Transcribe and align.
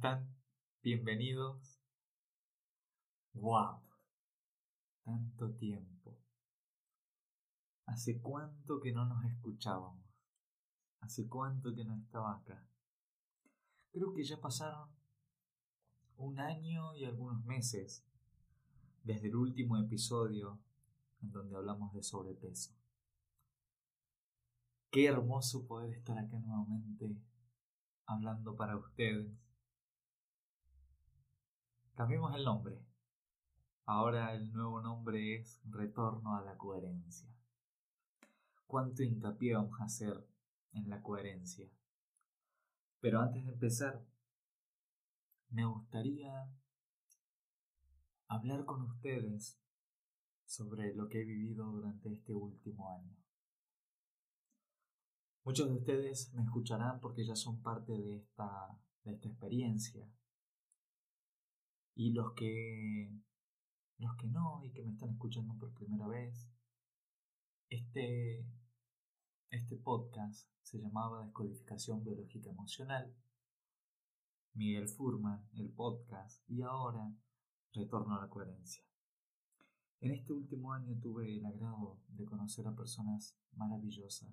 todos, 0.00 0.12
¿cómo 0.12 0.18
están? 0.18 0.36
Bienvenidos. 0.82 1.78
¡Wow! 3.34 3.80
Tanto 5.04 5.52
tiempo. 5.54 6.16
¿Hace 7.86 8.20
cuánto 8.20 8.80
que 8.80 8.92
no 8.92 9.04
nos 9.04 9.24
escuchábamos? 9.24 10.04
¿Hace 11.00 11.28
cuánto 11.28 11.74
que 11.74 11.84
no 11.84 11.96
estaba 11.96 12.36
acá? 12.36 12.66
Creo 13.92 14.12
que 14.14 14.24
ya 14.24 14.40
pasaron 14.40 14.88
un 16.16 16.38
año 16.38 16.94
y 16.94 17.04
algunos 17.04 17.44
meses 17.44 18.04
desde 19.02 19.28
el 19.28 19.36
último 19.36 19.76
episodio 19.78 20.60
en 21.22 21.30
donde 21.30 21.56
hablamos 21.56 21.92
de 21.92 22.02
sobrepeso. 22.02 22.72
Qué 24.90 25.06
hermoso 25.06 25.66
poder 25.66 25.94
estar 25.94 26.18
acá 26.18 26.38
nuevamente 26.38 27.16
hablando 28.06 28.56
para 28.56 28.76
ustedes. 28.76 29.49
Cambiemos 32.00 32.34
el 32.34 32.44
nombre. 32.46 32.82
Ahora 33.84 34.34
el 34.34 34.50
nuevo 34.54 34.80
nombre 34.80 35.36
es 35.36 35.60
Retorno 35.68 36.34
a 36.34 36.40
la 36.40 36.56
Coherencia. 36.56 37.28
¿Cuánto 38.66 39.02
hincapié 39.02 39.52
vamos 39.52 39.78
a 39.78 39.84
hacer 39.84 40.26
en 40.72 40.88
la 40.88 41.02
coherencia? 41.02 41.68
Pero 43.00 43.20
antes 43.20 43.44
de 43.44 43.52
empezar, 43.52 44.02
me 45.50 45.66
gustaría 45.66 46.50
hablar 48.28 48.64
con 48.64 48.80
ustedes 48.80 49.60
sobre 50.46 50.94
lo 50.94 51.06
que 51.06 51.20
he 51.20 51.24
vivido 51.26 51.66
durante 51.66 52.14
este 52.14 52.32
último 52.32 52.88
año. 52.88 53.14
Muchos 55.44 55.68
de 55.68 55.74
ustedes 55.74 56.32
me 56.32 56.44
escucharán 56.44 56.98
porque 56.98 57.26
ya 57.26 57.36
son 57.36 57.60
parte 57.60 57.92
de 57.92 58.16
esta, 58.16 58.74
de 59.04 59.12
esta 59.12 59.28
experiencia. 59.28 60.10
Y 61.94 62.12
los 62.12 62.32
que, 62.34 63.12
los 63.98 64.16
que 64.16 64.28
no 64.28 64.64
y 64.64 64.72
que 64.72 64.82
me 64.82 64.92
están 64.92 65.10
escuchando 65.10 65.54
por 65.58 65.74
primera 65.74 66.06
vez, 66.08 66.50
este, 67.68 68.44
este 69.50 69.76
podcast 69.76 70.48
se 70.62 70.78
llamaba 70.78 71.24
Descodificación 71.24 72.02
Biológica 72.02 72.50
Emocional. 72.50 73.14
Miguel 74.54 74.88
Furman, 74.88 75.48
el 75.54 75.70
podcast, 75.70 76.42
y 76.48 76.62
ahora 76.62 77.14
Retorno 77.72 78.16
a 78.16 78.22
la 78.22 78.28
Coherencia. 78.28 78.84
En 80.00 80.12
este 80.12 80.32
último 80.32 80.72
año 80.72 80.98
tuve 81.00 81.36
el 81.36 81.44
agrado 81.44 82.00
de 82.08 82.24
conocer 82.24 82.66
a 82.66 82.74
personas 82.74 83.36
maravillosas 83.52 84.32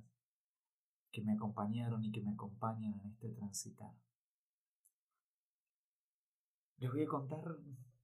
que 1.11 1.21
me 1.21 1.33
acompañaron 1.33 2.03
y 2.03 2.11
que 2.11 2.21
me 2.21 2.31
acompañan 2.31 2.99
en 2.99 3.11
este 3.11 3.30
transitar. 3.30 3.94
Les 6.78 6.92
voy 6.92 7.03
a 7.03 7.08
contar 7.08 7.39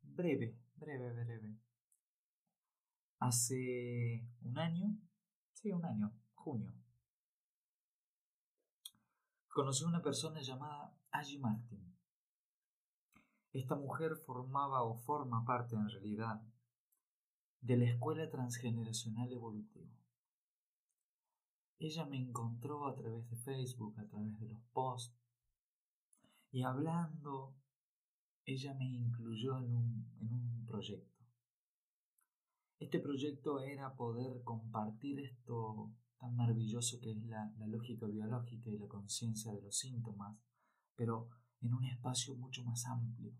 breve, 0.01 0.57
breve, 0.75 1.13
breve. 1.13 1.59
Hace 3.19 4.27
un 4.41 4.57
año, 4.57 4.97
sí, 5.53 5.71
un 5.71 5.85
año, 5.85 6.11
junio, 6.33 6.73
conocí 9.49 9.83
a 9.83 9.87
una 9.87 10.01
persona 10.01 10.41
llamada 10.41 10.97
Angie 11.11 11.39
Martin. 11.39 11.95
Esta 13.51 13.75
mujer 13.75 14.15
formaba 14.15 14.81
o 14.81 14.95
forma 14.95 15.45
parte 15.45 15.75
en 15.75 15.87
realidad 15.87 16.41
de 17.61 17.77
la 17.77 17.85
Escuela 17.85 18.27
Transgeneracional 18.29 19.31
Evolutiva. 19.31 19.95
Ella 21.77 22.05
me 22.05 22.17
encontró 22.17 22.87
a 22.87 22.95
través 22.95 23.29
de 23.29 23.35
Facebook, 23.35 23.99
a 23.99 24.07
través 24.07 24.39
de 24.39 24.47
los 24.47 24.61
posts, 24.73 25.15
y 26.51 26.63
hablando, 26.63 27.55
ella 28.45 28.73
me 28.73 28.85
incluyó 28.85 29.57
en 29.59 29.73
un, 29.75 30.11
en 30.19 30.31
un 30.31 30.65
proyecto. 30.65 31.23
Este 32.79 32.99
proyecto 32.99 33.61
era 33.61 33.95
poder 33.95 34.43
compartir 34.43 35.19
esto 35.19 35.93
tan 36.19 36.35
maravilloso 36.35 36.99
que 36.99 37.11
es 37.11 37.23
la, 37.25 37.51
la 37.57 37.67
lógica 37.67 38.05
biológica 38.07 38.69
y 38.69 38.77
la 38.77 38.87
conciencia 38.87 39.53
de 39.53 39.61
los 39.61 39.77
síntomas, 39.77 40.37
pero 40.95 41.29
en 41.61 41.73
un 41.73 41.85
espacio 41.85 42.35
mucho 42.35 42.63
más 42.63 42.85
amplio, 42.85 43.33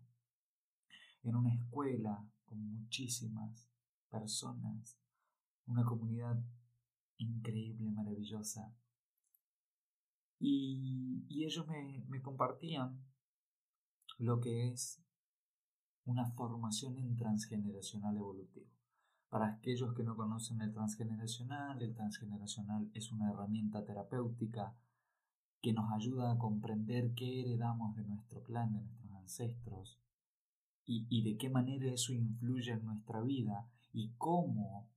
en 1.22 1.36
una 1.36 1.54
escuela 1.54 2.26
con 2.46 2.58
muchísimas 2.58 3.68
personas, 4.10 4.98
una 5.66 5.84
comunidad 5.84 6.42
increíble, 7.18 7.90
maravillosa. 7.90 8.72
Y, 10.38 11.26
ellos 11.28 11.66
me, 11.66 12.04
me 12.08 12.22
compartían 12.22 13.03
lo 14.18 14.40
que 14.40 14.68
es 14.68 15.02
una 16.04 16.26
formación 16.26 16.98
en 16.98 17.16
transgeneracional 17.16 18.16
evolutivo. 18.16 18.66
Para 19.28 19.48
aquellos 19.48 19.94
que 19.94 20.04
no 20.04 20.16
conocen 20.16 20.60
el 20.60 20.72
transgeneracional, 20.72 21.82
el 21.82 21.94
transgeneracional 21.94 22.90
es 22.94 23.10
una 23.10 23.30
herramienta 23.30 23.84
terapéutica 23.84 24.74
que 25.60 25.72
nos 25.72 25.90
ayuda 25.92 26.30
a 26.30 26.38
comprender 26.38 27.14
qué 27.14 27.40
heredamos 27.40 27.96
de 27.96 28.04
nuestro 28.04 28.42
clan, 28.42 28.72
de 28.72 28.80
nuestros 28.80 29.12
ancestros, 29.12 29.98
y, 30.84 31.06
y 31.08 31.22
de 31.22 31.38
qué 31.38 31.48
manera 31.48 31.90
eso 31.90 32.12
influye 32.12 32.72
en 32.72 32.84
nuestra 32.84 33.22
vida 33.22 33.66
y 33.92 34.12
cómo 34.18 34.90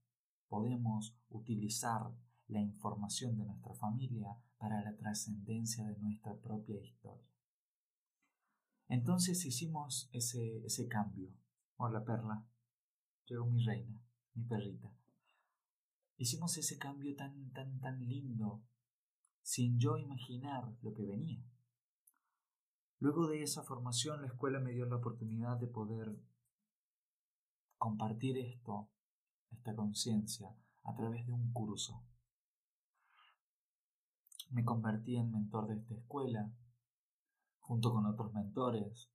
podemos 0.50 1.16
utilizar 1.30 2.12
la 2.48 2.60
información 2.60 3.38
de 3.38 3.46
nuestra 3.46 3.74
familia 3.74 4.38
para 4.58 4.82
la 4.82 4.96
trascendencia 4.96 5.86
de 5.86 5.98
nuestra 6.00 6.36
propia 6.36 6.80
historia. 6.80 7.37
Entonces 8.90 9.46
hicimos 9.46 10.10
ese, 10.14 10.66
ese 10.66 10.88
cambio. 10.88 11.30
Hola 11.76 12.04
perla, 12.04 12.46
llegó 13.26 13.46
mi 13.46 13.64
reina, 13.64 14.02
mi 14.34 14.44
perrita. 14.46 14.92
Hicimos 16.18 16.58
ese 16.58 16.78
cambio 16.78 17.16
tan, 17.16 17.52
tan, 17.52 17.80
tan 17.80 18.00
lindo, 18.08 18.64
sin 19.42 19.78
yo 19.78 19.98
imaginar 19.98 20.74
lo 20.82 20.94
que 20.94 21.06
venía. 21.06 21.44
Luego 23.00 23.28
de 23.28 23.44
esa 23.44 23.62
formación, 23.62 24.22
la 24.22 24.28
escuela 24.28 24.60
me 24.60 24.72
dio 24.72 24.86
la 24.86 24.96
oportunidad 24.96 25.58
de 25.58 25.68
poder 25.68 26.18
compartir 27.78 28.38
esto 28.38 28.90
esta 29.52 29.76
conciencia 29.76 30.56
a 30.84 30.96
través 30.96 31.26
de 31.28 31.34
un 31.34 31.52
curso. 31.54 32.04
Me 34.50 34.64
convertí 34.64 35.18
en 35.18 35.32
mentor 35.32 35.68
de 35.68 35.76
esta 35.76 35.94
escuela, 35.94 36.52
junto 37.68 37.92
con 37.92 38.06
otros 38.06 38.34
mentores, 38.34 39.10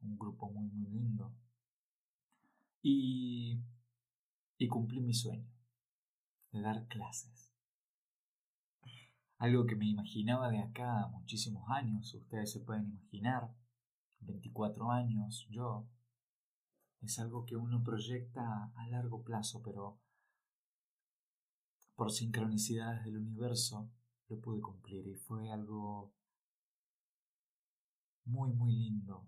un 0.00 0.18
grupo 0.18 0.50
muy, 0.50 0.68
muy 0.70 0.88
lindo. 0.88 1.32
Y, 2.82 3.60
y 4.56 4.68
cumplí 4.68 5.00
mi 5.00 5.12
sueño 5.12 5.50
de 6.52 6.60
dar 6.62 6.86
clases. 6.88 7.52
Algo 9.36 9.66
que 9.66 9.76
me 9.76 9.86
imaginaba 9.86 10.50
de 10.50 10.58
acá 10.58 11.08
muchísimos 11.12 11.68
años, 11.70 12.12
ustedes 12.14 12.50
se 12.50 12.60
pueden 12.60 12.86
imaginar, 12.86 13.54
24 14.20 14.90
años, 14.90 15.46
yo, 15.50 15.86
es 17.02 17.18
algo 17.18 17.44
que 17.44 17.56
uno 17.56 17.84
proyecta 17.84 18.72
a 18.74 18.88
largo 18.88 19.22
plazo, 19.22 19.62
pero 19.62 20.00
por 21.94 22.10
sincronicidades 22.10 23.04
del 23.04 23.18
universo 23.18 23.88
lo 24.28 24.40
pude 24.40 24.60
cumplir 24.60 25.06
y 25.06 25.14
fue 25.14 25.50
algo 25.50 26.12
muy, 28.28 28.52
muy 28.52 28.72
lindo 28.72 29.26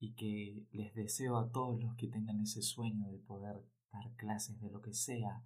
y 0.00 0.14
que 0.14 0.66
les 0.72 0.94
deseo 0.94 1.36
a 1.36 1.50
todos 1.50 1.80
los 1.82 1.94
que 1.96 2.08
tengan 2.08 2.40
ese 2.40 2.62
sueño 2.62 3.08
de 3.08 3.18
poder 3.18 3.64
dar 3.92 4.12
clases 4.16 4.60
de 4.60 4.70
lo 4.70 4.80
que 4.80 4.94
sea, 4.94 5.44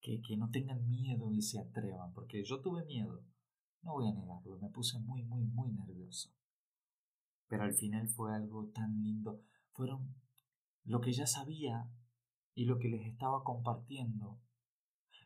que, 0.00 0.20
que 0.22 0.36
no 0.36 0.50
tengan 0.50 0.88
miedo 0.88 1.32
y 1.32 1.42
se 1.42 1.58
atrevan, 1.58 2.12
porque 2.12 2.44
yo 2.44 2.60
tuve 2.60 2.84
miedo, 2.84 3.24
no 3.82 3.92
voy 3.92 4.08
a 4.08 4.12
negarlo, 4.12 4.58
me 4.58 4.70
puse 4.70 4.98
muy, 5.00 5.24
muy, 5.24 5.44
muy 5.44 5.72
nervioso. 5.72 6.30
Pero 7.48 7.64
al 7.64 7.74
final 7.74 8.08
fue 8.08 8.34
algo 8.34 8.66
tan 8.68 9.02
lindo 9.02 9.42
fueron 9.80 10.14
lo 10.84 11.00
que 11.00 11.12
ya 11.12 11.26
sabía 11.26 11.90
y 12.54 12.66
lo 12.66 12.78
que 12.78 12.88
les 12.88 13.06
estaba 13.06 13.42
compartiendo. 13.44 14.38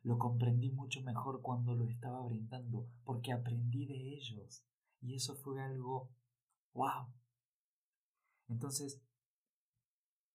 Lo 0.03 0.19
comprendí 0.19 0.71
mucho 0.71 1.03
mejor 1.03 1.41
cuando 1.43 1.75
lo 1.75 1.89
estaba 1.89 2.23
brindando, 2.23 2.87
porque 3.05 3.33
aprendí 3.33 3.87
de 3.87 4.15
ellos. 4.15 4.65
Y 5.05 5.17
eso 5.17 5.37
fue 5.37 5.63
algo, 5.63 6.11
wow. 6.73 7.13
Entonces, 8.49 9.03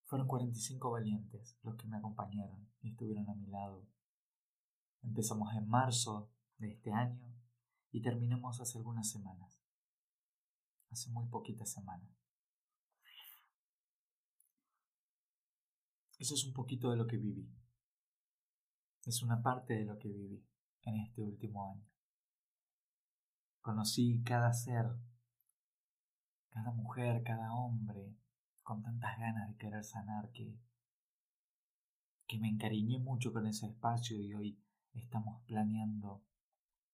fueron 0.05 0.27
45 0.27 0.91
valientes 0.91 1.57
los 1.63 1.75
que 1.75 1.87
me 1.87 1.97
acompañaron 1.97 2.69
y 2.81 2.89
estuvieron 2.89 3.27
a 3.27 3.33
mi 3.33 3.47
lado. 3.47 3.87
Empezamos 5.01 5.51
en 5.55 5.67
marzo 5.67 6.29
de 6.59 6.69
este 6.69 6.91
año 6.91 7.33
y 7.91 8.03
terminamos 8.03 8.61
hace 8.61 8.77
algunas 8.77 9.09
semanas. 9.09 9.59
Hace 10.91 11.09
muy 11.09 11.27
poquitas 11.29 11.71
semanas. 11.71 12.11
Eso 16.19 16.35
es 16.35 16.45
un 16.45 16.53
poquito 16.53 16.91
de 16.91 16.97
lo 16.97 17.07
que 17.07 17.17
viví. 17.17 17.49
Es 19.03 19.23
una 19.23 19.41
parte 19.41 19.73
de 19.73 19.85
lo 19.85 19.97
que 19.97 20.09
viví 20.09 20.45
en 20.83 20.95
este 20.97 21.23
último 21.23 21.65
año. 21.65 21.88
Conocí 23.61 24.23
cada 24.23 24.53
ser, 24.53 24.87
cada 26.49 26.71
mujer, 26.71 27.23
cada 27.23 27.53
hombre, 27.53 28.15
con 28.63 28.81
tantas 28.81 29.19
ganas 29.19 29.49
de 29.49 29.57
querer 29.57 29.83
sanar 29.83 30.31
que, 30.31 30.57
que 32.25 32.39
me 32.39 32.47
encariñé 32.47 32.99
mucho 32.99 33.33
con 33.33 33.45
ese 33.47 33.67
espacio 33.67 34.17
y 34.17 34.33
hoy 34.33 34.59
estamos 34.93 35.41
planeando. 35.45 36.23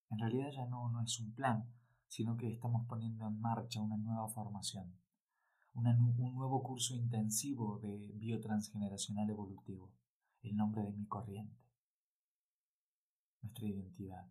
En 0.10 0.20
realidad 0.20 0.50
ya 0.52 0.66
no, 0.66 0.90
no 0.90 1.02
es 1.02 1.20
un 1.20 1.34
plan, 1.34 1.70
sino 2.08 2.36
que 2.36 2.52
estamos 2.52 2.88
poniendo 2.88 3.28
en 3.28 3.40
marcha 3.42 3.82
una 3.82 3.98
nueva 3.98 4.28
formación, 4.30 4.96
un 5.74 5.84
nuevo 6.36 6.64
curso 6.64 6.96
intensivo 6.96 7.80
de 7.80 8.12
biotransgeneracional 8.16 9.30
evolutivo, 9.30 9.92
el 10.42 10.56
nombre 10.56 10.84
de 10.84 10.94
mi 10.94 11.06
corriente, 11.06 11.62
nuestra 13.42 13.68
identidad. 13.68 14.28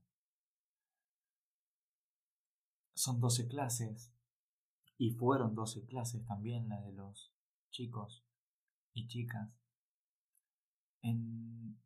Son 3.05 3.21
12 3.21 3.49
clases 3.49 4.11
y 4.97 5.11
fueron 5.11 5.55
12 5.55 5.85
clases 5.85 6.25
también 6.25 6.71
la 6.71 6.81
de 6.81 6.95
los 6.95 7.35
chicos 7.71 8.25
y 8.95 9.09
chicas, 9.09 9.51
en, 11.03 11.77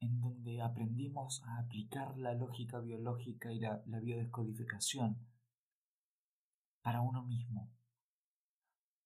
en 0.00 0.20
donde 0.20 0.60
aprendimos 0.60 1.42
a 1.46 1.60
aplicar 1.60 2.18
la 2.18 2.34
lógica 2.34 2.80
biológica 2.80 3.50
y 3.50 3.60
la, 3.60 3.82
la 3.86 3.98
biodescodificación 4.00 5.16
para 6.82 7.00
uno 7.00 7.24
mismo. 7.24 7.70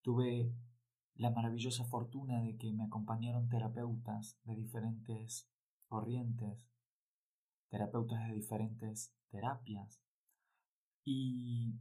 Tuve 0.01 0.53
la 1.15 1.31
maravillosa 1.31 1.85
fortuna 1.85 2.43
de 2.43 2.57
que 2.57 2.73
me 2.73 2.83
acompañaron 2.83 3.49
terapeutas 3.49 4.37
de 4.43 4.57
diferentes 4.57 5.49
corrientes, 5.87 6.67
terapeutas 7.69 8.27
de 8.27 8.35
diferentes 8.35 9.15
terapias, 9.31 10.03
y 11.05 11.81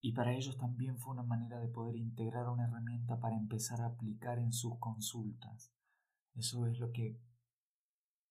y 0.00 0.12
para 0.12 0.32
ellos 0.32 0.56
también 0.56 0.96
fue 0.98 1.12
una 1.12 1.24
manera 1.24 1.58
de 1.58 1.68
poder 1.68 1.96
integrar 1.96 2.48
una 2.48 2.66
herramienta 2.66 3.18
para 3.18 3.36
empezar 3.36 3.80
a 3.80 3.86
aplicar 3.86 4.38
en 4.38 4.52
sus 4.52 4.78
consultas. 4.78 5.72
Eso 6.34 6.66
es 6.66 6.78
lo 6.78 6.92
que 6.92 7.20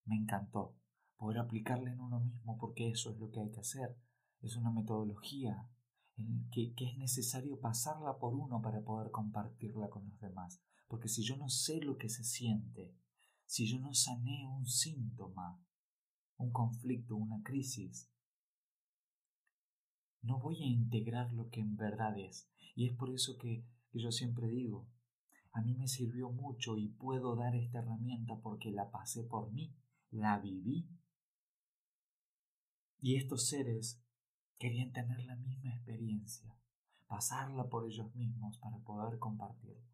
me 0.05 0.15
encantó, 0.15 0.75
poder 1.17 1.39
aplicarla 1.39 1.91
en 1.91 1.99
uno 1.99 2.21
mismo, 2.21 2.57
porque 2.57 2.89
eso 2.89 3.11
es 3.11 3.19
lo 3.19 3.29
que 3.29 3.41
hay 3.41 3.51
que 3.51 3.59
hacer. 3.59 3.97
Es 4.41 4.55
una 4.55 4.71
metodología 4.71 5.69
en 6.15 6.49
que, 6.51 6.73
que 6.73 6.85
es 6.85 6.97
necesario 6.97 7.59
pasarla 7.59 8.17
por 8.17 8.33
uno 8.33 8.61
para 8.61 8.81
poder 8.81 9.11
compartirla 9.11 9.89
con 9.89 10.07
los 10.07 10.19
demás. 10.21 10.61
Porque 10.87 11.09
si 11.09 11.21
yo 11.21 11.35
no 11.35 11.49
sé 11.49 11.81
lo 11.81 11.97
que 11.97 12.07
se 12.07 12.23
siente, 12.23 12.95
si 13.45 13.67
yo 13.67 13.79
no 13.79 13.93
sané 13.93 14.47
un 14.47 14.65
síntoma, 14.65 15.61
un 16.37 16.51
conflicto, 16.51 17.17
una 17.17 17.43
crisis, 17.43 18.09
no 20.21 20.39
voy 20.39 20.61
a 20.63 20.67
integrar 20.67 21.31
lo 21.33 21.49
que 21.49 21.61
en 21.61 21.75
verdad 21.75 22.17
es. 22.17 22.49
Y 22.75 22.87
es 22.87 22.93
por 22.93 23.09
eso 23.09 23.37
que, 23.37 23.65
yo 23.93 24.11
siempre 24.11 24.47
digo, 24.47 24.87
a 25.51 25.61
mí 25.61 25.73
me 25.73 25.87
sirvió 25.87 26.29
mucho 26.29 26.77
y 26.77 26.89
puedo 26.89 27.35
dar 27.35 27.55
esta 27.55 27.79
herramienta 27.79 28.39
porque 28.41 28.71
la 28.71 28.91
pasé 28.91 29.23
por 29.23 29.51
mí, 29.51 29.75
la 30.11 30.37
viví. 30.39 30.87
Y 32.99 33.15
estos 33.15 33.47
seres 33.47 34.01
querían 34.59 34.91
tener 34.91 35.23
la 35.25 35.35
misma 35.35 35.73
experiencia, 35.73 36.55
pasarla 37.07 37.69
por 37.69 37.85
ellos 37.89 38.13
mismos 38.15 38.57
para 38.59 38.77
poder 38.79 39.17
compartirla. 39.19 39.87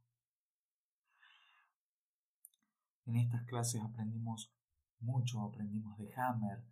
En 3.05 3.17
estas 3.17 3.43
clases 3.45 3.81
aprendimos 3.81 4.53
mucho, 4.99 5.41
aprendimos 5.41 5.97
de 5.97 6.13
Hammer. 6.15 6.63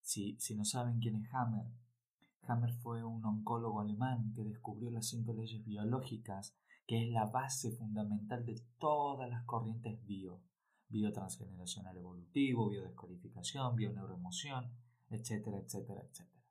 Si, 0.00 0.36
si 0.40 0.54
no 0.54 0.64
saben 0.64 0.98
quién 1.00 1.16
es 1.16 1.32
Hammer, 1.32 1.66
Hammer 2.46 2.72
fue 2.72 3.04
un 3.04 3.24
oncólogo 3.24 3.80
alemán 3.80 4.32
que 4.34 4.44
descubrió 4.44 4.90
las 4.90 5.08
cinco 5.08 5.32
leyes 5.32 5.64
biológicas, 5.64 6.56
que 6.86 7.04
es 7.04 7.12
la 7.12 7.26
base 7.26 7.70
fundamental 7.72 8.44
de 8.44 8.60
todas 8.78 9.30
las 9.30 9.44
corrientes 9.44 10.04
bio, 10.04 10.40
biotransgeneracional 10.88 11.96
evolutivo, 11.96 12.68
biodescodificación, 12.68 13.76
bioneuroemoción, 13.76 14.72
etcétera, 15.08 15.58
etcétera, 15.58 16.02
etcétera. 16.02 16.42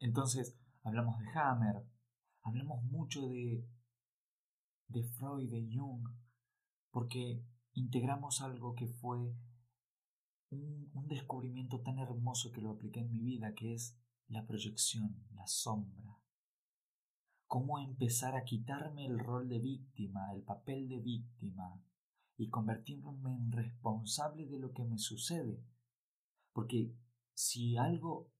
Entonces, 0.00 0.58
hablamos 0.82 1.20
de 1.20 1.26
Hammer, 1.34 1.86
hablamos 2.42 2.82
mucho 2.84 3.28
de, 3.28 3.64
de 4.88 5.04
Freud, 5.04 5.48
de 5.48 5.68
Jung, 5.72 6.08
porque 6.90 7.40
integramos 7.74 8.42
algo 8.42 8.74
que 8.74 8.88
fue 8.88 9.32
un, 10.52 11.08
descubrimiento 11.08 11.80
tan 11.80 11.98
hermoso 11.98 12.52
que 12.52 12.62
lo 12.62 12.70
apliqué 12.70 13.00
en 13.00 13.10
mi 13.10 13.20
vida, 13.20 13.54
que 13.54 13.74
es 13.74 13.98
la 14.28 14.46
proyección, 14.46 15.26
la 15.34 15.46
sombra. 15.46 16.18
Cómo 17.46 17.78
empezar 17.78 18.34
a 18.34 18.44
quitarme 18.44 19.04
el 19.04 19.18
rol 19.18 19.48
de 19.48 19.58
víctima, 19.58 20.32
el 20.32 20.42
papel 20.42 20.88
de 20.88 21.00
víctima, 21.00 21.82
y 22.38 22.48
convertirme 22.48 23.34
en 23.34 23.52
responsable 23.52 24.46
de 24.46 24.58
lo 24.58 24.72
que 24.72 24.84
me 24.84 24.98
sucede. 24.98 25.62
Porque 26.52 26.94
si 27.34 27.76
algo 27.76 28.30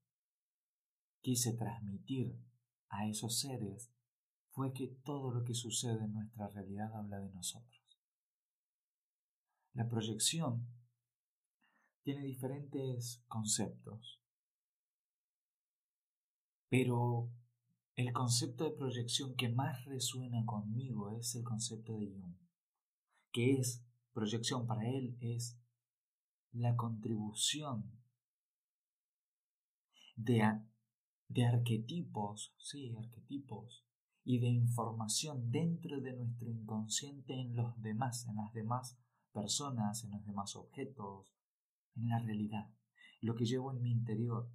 quise 1.20 1.52
transmitir 1.52 2.36
a 2.88 3.06
esos 3.06 3.38
seres 3.38 3.92
fue 4.50 4.72
que 4.72 4.88
todo 5.04 5.30
lo 5.30 5.44
que 5.44 5.54
sucede 5.54 6.04
en 6.04 6.14
nuestra 6.14 6.48
realidad 6.48 6.94
habla 6.94 7.20
de 7.20 7.30
nosotros. 7.30 7.82
La 9.72 9.88
proyección 9.88 10.66
tiene 12.02 12.22
diferentes 12.22 13.22
conceptos. 13.28 14.20
Pero 16.68 17.30
el 17.96 18.12
concepto 18.12 18.64
de 18.64 18.76
proyección 18.76 19.34
que 19.34 19.48
más 19.48 19.84
resuena 19.84 20.44
conmigo 20.46 21.10
es 21.10 21.34
el 21.34 21.44
concepto 21.44 21.96
de 21.98 22.06
Jung, 22.06 22.36
que 23.30 23.58
es 23.58 23.84
proyección 24.12 24.66
para 24.66 24.88
él 24.88 25.16
es 25.20 25.58
la 26.52 26.76
contribución 26.76 27.90
de, 30.16 30.60
de 31.28 31.46
arquetipos, 31.46 32.54
sí, 32.58 32.94
arquetipos, 32.96 33.84
y 34.24 34.38
de 34.38 34.48
información 34.48 35.50
dentro 35.50 36.00
de 36.00 36.12
nuestro 36.12 36.48
inconsciente 36.48 37.34
en 37.34 37.56
los 37.56 37.80
demás, 37.82 38.26
en 38.28 38.36
las 38.36 38.52
demás 38.52 38.96
personas, 39.32 40.04
en 40.04 40.12
los 40.12 40.24
demás 40.24 40.54
objetos, 40.54 41.32
en 41.96 42.08
la 42.08 42.18
realidad. 42.18 42.68
Lo 43.20 43.34
que 43.34 43.44
llevo 43.44 43.72
en 43.72 43.82
mi 43.82 43.90
interior 43.90 44.48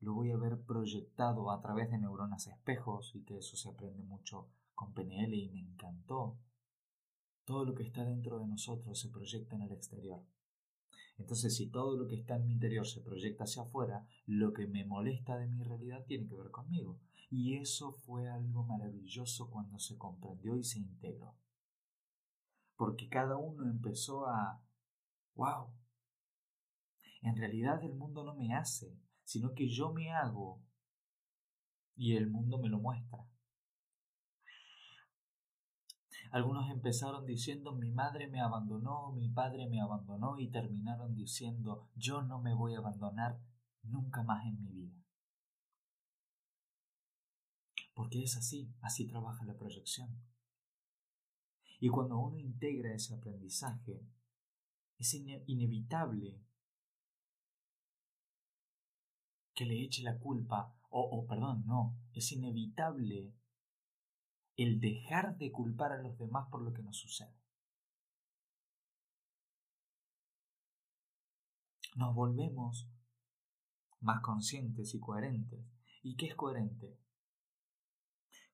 lo 0.00 0.14
voy 0.14 0.30
a 0.30 0.36
ver 0.36 0.60
proyectado 0.60 1.50
a 1.50 1.60
través 1.60 1.90
de 1.90 1.98
neuronas 1.98 2.46
espejos 2.46 3.12
y 3.14 3.24
que 3.24 3.38
eso 3.38 3.56
se 3.56 3.68
aprende 3.68 4.02
mucho 4.04 4.48
con 4.74 4.92
PNL 4.92 5.34
y 5.34 5.48
me 5.48 5.60
encantó. 5.60 6.38
Todo 7.44 7.64
lo 7.64 7.74
que 7.74 7.82
está 7.82 8.04
dentro 8.04 8.38
de 8.38 8.46
nosotros 8.46 8.98
se 8.98 9.08
proyecta 9.08 9.56
en 9.56 9.62
el 9.62 9.72
exterior. 9.72 10.22
Entonces, 11.18 11.56
si 11.56 11.70
todo 11.70 11.96
lo 11.96 12.06
que 12.06 12.16
está 12.16 12.36
en 12.36 12.46
mi 12.46 12.52
interior 12.52 12.86
se 12.86 13.00
proyecta 13.00 13.44
hacia 13.44 13.62
afuera, 13.62 14.06
lo 14.26 14.52
que 14.52 14.66
me 14.66 14.84
molesta 14.84 15.38
de 15.38 15.46
mi 15.46 15.62
realidad 15.62 16.04
tiene 16.06 16.26
que 16.26 16.34
ver 16.34 16.50
conmigo. 16.50 16.98
Y 17.30 17.56
eso 17.56 17.92
fue 17.92 18.28
algo 18.28 18.64
maravilloso 18.64 19.50
cuando 19.50 19.78
se 19.78 19.96
comprendió 19.96 20.56
y 20.56 20.64
se 20.64 20.78
integró. 20.78 21.34
Porque 22.76 23.08
cada 23.08 23.38
uno 23.38 23.64
empezó 23.64 24.26
a, 24.26 24.62
wow, 25.34 25.68
en 27.26 27.36
realidad 27.36 27.82
el 27.82 27.92
mundo 27.92 28.22
no 28.22 28.34
me 28.34 28.54
hace, 28.54 28.96
sino 29.24 29.52
que 29.52 29.68
yo 29.68 29.92
me 29.92 30.12
hago 30.12 30.62
y 31.96 32.14
el 32.14 32.30
mundo 32.30 32.58
me 32.58 32.68
lo 32.68 32.78
muestra. 32.78 33.26
Algunos 36.30 36.70
empezaron 36.70 37.26
diciendo 37.26 37.72
mi 37.72 37.90
madre 37.90 38.28
me 38.28 38.40
abandonó, 38.40 39.10
mi 39.12 39.28
padre 39.28 39.68
me 39.68 39.80
abandonó 39.80 40.38
y 40.38 40.50
terminaron 40.50 41.16
diciendo 41.16 41.88
yo 41.96 42.22
no 42.22 42.40
me 42.40 42.54
voy 42.54 42.74
a 42.74 42.78
abandonar 42.78 43.40
nunca 43.82 44.22
más 44.22 44.46
en 44.46 44.60
mi 44.62 44.70
vida. 44.70 44.94
Porque 47.94 48.22
es 48.22 48.36
así, 48.36 48.72
así 48.82 49.08
trabaja 49.08 49.44
la 49.44 49.56
proyección. 49.56 50.10
Y 51.80 51.88
cuando 51.88 52.18
uno 52.18 52.38
integra 52.38 52.94
ese 52.94 53.14
aprendizaje, 53.14 54.00
es 54.98 55.14
inevitable 55.14 56.40
que 59.56 59.64
le 59.64 59.82
eche 59.82 60.02
la 60.02 60.18
culpa, 60.18 60.72
o, 60.90 61.00
o 61.00 61.26
perdón, 61.26 61.64
no, 61.66 61.98
es 62.12 62.30
inevitable 62.30 63.34
el 64.56 64.80
dejar 64.80 65.36
de 65.38 65.50
culpar 65.50 65.92
a 65.92 66.02
los 66.02 66.16
demás 66.18 66.46
por 66.50 66.62
lo 66.62 66.72
que 66.72 66.82
nos 66.82 66.98
sucede. 66.98 67.34
Nos 71.96 72.14
volvemos 72.14 72.86
más 74.00 74.20
conscientes 74.20 74.94
y 74.94 75.00
coherentes. 75.00 75.64
¿Y 76.02 76.16
qué 76.16 76.26
es 76.26 76.34
coherente? 76.34 76.98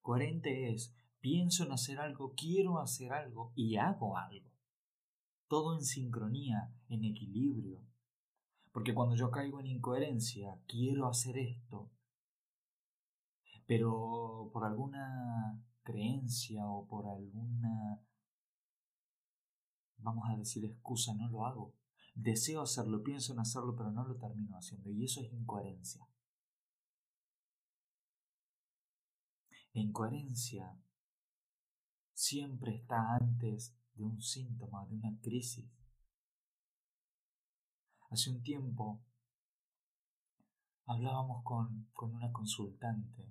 Coherente 0.01 0.73
es, 0.73 0.95
pienso 1.21 1.65
en 1.65 1.73
hacer 1.73 1.99
algo, 1.99 2.33
quiero 2.37 2.79
hacer 2.79 3.13
algo 3.13 3.53
y 3.57 3.77
hago 3.77 4.17
algo. 4.17 4.51
Todo 5.49 5.75
en 5.75 5.85
sincronía, 5.85 6.73
en 6.89 7.05
equilibrio, 7.05 7.85
porque 8.73 8.95
cuando 8.95 9.15
yo 9.15 9.31
caigo 9.31 9.61
en 9.61 9.67
incoherencia, 9.67 10.59
quiero 10.67 11.07
hacer 11.07 11.39
esto 11.39 11.91
pero 13.67 14.51
por 14.53 14.65
alguna 14.65 15.59
creencia 15.83 16.67
o 16.67 16.87
por 16.87 17.07
alguna, 17.07 18.01
vamos 19.99 20.29
a 20.29 20.37
decir, 20.37 20.65
excusa, 20.65 21.15
no 21.15 21.29
lo 21.29 21.47
hago. 21.47 21.75
Deseo 22.15 22.61
hacerlo, 22.61 23.03
pienso 23.03 23.33
en 23.33 23.41
hacerlo, 23.41 23.75
pero 23.75 23.91
no 23.91 24.05
lo 24.05 24.17
termino 24.17 24.57
haciendo. 24.57 24.91
Y 24.91 25.05
eso 25.05 25.21
es 25.23 25.33
incoherencia. 25.33 26.07
Incoherencia 29.73 30.77
siempre 32.13 32.75
está 32.75 33.15
antes 33.15 33.75
de 33.95 34.05
un 34.05 34.21
síntoma, 34.21 34.85
de 34.85 34.97
una 34.97 35.19
crisis. 35.23 35.65
Hace 38.13 38.29
un 38.29 38.43
tiempo 38.43 39.03
hablábamos 40.85 41.43
con, 41.45 41.89
con 41.95 42.15
una 42.15 42.31
consultante 42.31 43.27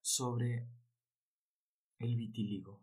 sobre 0.00 0.68
el 2.00 2.16
vitiligo. 2.16 2.82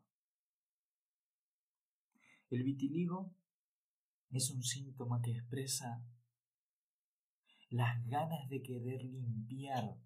El 2.49 2.63
vitiligo 2.63 3.35
es 4.31 4.51
un 4.51 4.63
síntoma 4.63 5.21
que 5.21 5.31
expresa 5.31 6.01
las 7.67 8.05
ganas 8.05 8.47
de 8.47 8.63
querer 8.63 9.03
limpiar 9.03 9.97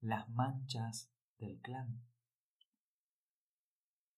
las 0.00 0.30
manchas 0.30 1.12
del 1.36 1.60
clan. 1.60 2.05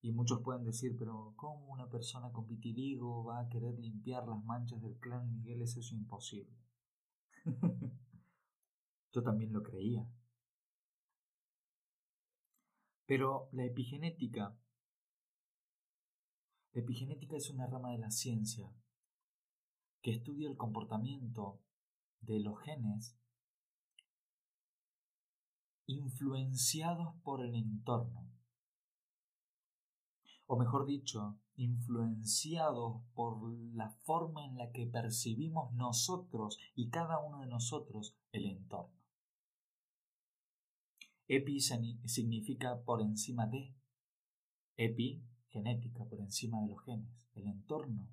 Y 0.08 0.12
muchos 0.12 0.40
pueden 0.40 0.64
decir, 0.64 0.96
pero 0.98 1.34
¿cómo 1.36 1.66
una 1.66 1.86
persona 1.90 2.32
con 2.32 2.48
vitiligo 2.48 3.24
va 3.24 3.40
a 3.40 3.48
querer 3.50 3.78
limpiar 3.78 4.26
las 4.26 4.42
manchas 4.42 4.80
del 4.80 4.96
clan 4.96 5.30
Miguel? 5.30 5.60
Es 5.60 5.76
eso 5.76 5.94
imposible. 5.94 6.56
Yo 9.12 9.22
también 9.22 9.52
lo 9.52 9.62
creía. 9.62 10.08
Pero 13.04 13.50
la 13.52 13.66
epigenética, 13.66 14.58
la 16.72 16.80
epigenética 16.80 17.36
es 17.36 17.50
una 17.50 17.66
rama 17.66 17.90
de 17.90 17.98
la 17.98 18.10
ciencia 18.10 18.72
que 20.00 20.12
estudia 20.12 20.48
el 20.48 20.56
comportamiento 20.56 21.60
de 22.22 22.40
los 22.40 22.58
genes 22.62 23.14
influenciados 25.84 27.14
por 27.22 27.44
el 27.44 27.54
entorno, 27.54 28.27
o 30.49 30.57
mejor 30.57 30.87
dicho, 30.87 31.38
influenciados 31.57 33.02
por 33.14 33.52
la 33.75 33.90
forma 33.90 34.47
en 34.47 34.57
la 34.57 34.73
que 34.73 34.87
percibimos 34.87 35.73
nosotros 35.75 36.59
y 36.75 36.88
cada 36.88 37.19
uno 37.19 37.40
de 37.40 37.47
nosotros 37.47 38.17
el 38.33 38.47
entorno. 38.47 38.97
Epi 41.28 41.61
significa 41.61 42.81
por 42.81 43.02
encima 43.02 43.47
de. 43.47 43.75
Epi, 44.78 45.23
genética, 45.49 46.07
por 46.07 46.19
encima 46.19 46.62
de 46.62 46.69
los 46.69 46.83
genes, 46.83 47.28
el 47.35 47.47
entorno, 47.47 48.09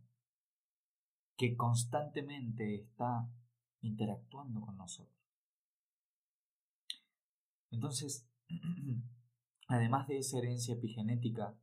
que 1.37 1.55
constantemente 1.55 2.75
está 2.75 3.29
interactuando 3.79 4.59
con 4.59 4.75
nosotros. 4.75 5.15
Entonces, 7.71 8.27
además 9.69 10.07
de 10.09 10.17
esa 10.17 10.39
herencia 10.39 10.73
epigenética, 10.73 11.55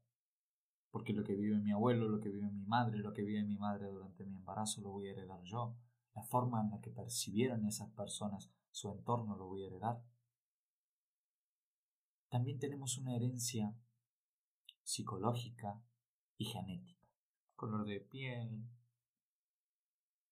porque 0.93 1.13
lo 1.13 1.25
que 1.25 1.35
vive 1.35 1.59
mi 1.59 1.73
abuelo, 1.73 2.09
lo 2.09 2.21
que 2.21 2.29
vive 2.29 2.49
mi 2.49 2.65
madre, 2.65 2.99
lo 2.99 3.13
que 3.13 3.23
vive 3.23 3.43
mi 3.43 3.57
madre 3.57 3.89
durante 3.89 4.25
mi 4.25 4.37
embarazo 4.37 4.81
lo 4.81 4.91
voy 4.91 5.09
a 5.09 5.11
heredar 5.11 5.43
yo, 5.43 5.75
la 6.15 6.23
forma 6.23 6.61
en 6.61 6.71
la 6.71 6.81
que 6.81 6.91
percibieron 6.91 7.67
esas 7.67 7.91
personas 7.91 8.49
su 8.71 8.91
entorno 8.93 9.37
lo 9.37 9.47
voy 9.49 9.65
a 9.65 9.67
heredar. 9.67 10.01
También 12.29 12.61
tenemos 12.61 12.97
una 12.99 13.17
herencia 13.17 13.75
psicológica 14.85 15.83
y 16.39 16.45
genética, 16.45 17.05
color 17.57 17.85
de 17.85 18.01
piel. 18.01 18.65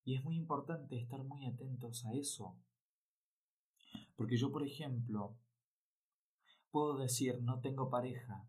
Y 0.05 0.15
es 0.15 0.23
muy 0.23 0.37
importante 0.37 0.97
estar 0.97 1.25
muy 1.25 1.45
atentos 1.47 2.07
a 2.07 2.13
eso, 2.13 2.57
porque 4.17 4.37
yo, 4.37 4.53
por 4.53 4.63
ejemplo, 4.63 5.37
Puedo 6.71 6.99
decir 6.99 7.43
no 7.43 7.61
tengo 7.61 7.91
pareja, 7.91 8.47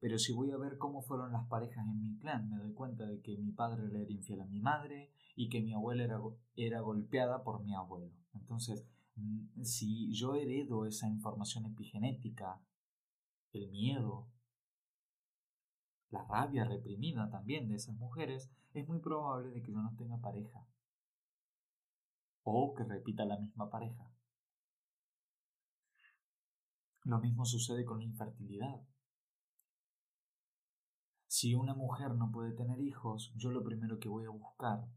pero 0.00 0.18
si 0.18 0.32
voy 0.32 0.50
a 0.52 0.56
ver 0.56 0.78
cómo 0.78 1.02
fueron 1.02 1.32
las 1.32 1.46
parejas 1.48 1.86
en 1.86 2.02
mi 2.02 2.18
clan, 2.18 2.48
me 2.48 2.56
doy 2.58 2.72
cuenta 2.72 3.06
de 3.06 3.20
que 3.20 3.36
mi 3.36 3.50
padre 3.52 3.88
le 3.88 4.02
era 4.02 4.12
infiel 4.12 4.40
a 4.40 4.46
mi 4.46 4.60
madre 4.60 5.10
y 5.34 5.48
que 5.48 5.60
mi 5.60 5.72
abuela 5.72 6.04
era, 6.04 6.20
era 6.56 6.80
golpeada 6.80 7.42
por 7.42 7.62
mi 7.64 7.74
abuelo. 7.74 8.12
Entonces, 8.34 8.86
mm, 9.16 9.62
si 9.62 10.12
yo 10.12 10.34
heredo 10.36 10.86
esa 10.86 11.08
información 11.08 11.66
epigenética, 11.66 12.60
el 13.52 13.68
miedo, 13.70 14.28
la 16.10 16.24
rabia 16.24 16.64
reprimida 16.64 17.28
también 17.30 17.68
de 17.68 17.74
esas 17.74 17.96
mujeres, 17.96 18.50
es 18.74 18.86
muy 18.88 19.00
probable 19.00 19.50
de 19.50 19.62
que 19.62 19.72
yo 19.72 19.82
no 19.82 19.94
tenga 19.96 20.18
pareja. 20.18 20.64
O 22.44 22.74
que 22.74 22.84
repita 22.84 23.24
la 23.24 23.36
misma 23.36 23.68
pareja. 23.68 24.10
Lo 27.04 27.18
mismo 27.20 27.44
sucede 27.44 27.84
con 27.84 27.98
la 27.98 28.04
infertilidad. 28.04 28.80
Si 31.38 31.54
una 31.54 31.72
mujer 31.72 32.16
no 32.16 32.32
puede 32.32 32.50
tener 32.50 32.80
hijos, 32.80 33.32
yo 33.36 33.52
lo 33.52 33.62
primero 33.62 34.00
que 34.00 34.08
voy 34.08 34.24
a 34.24 34.30
buscar, 34.30 34.88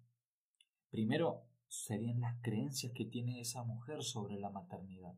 primero 0.90 1.46
serían 1.68 2.20
las 2.20 2.42
creencias 2.42 2.94
que 2.94 3.06
tiene 3.06 3.40
esa 3.40 3.64
mujer 3.64 4.02
sobre 4.02 4.40
la 4.40 4.50
maternidad. 4.50 5.16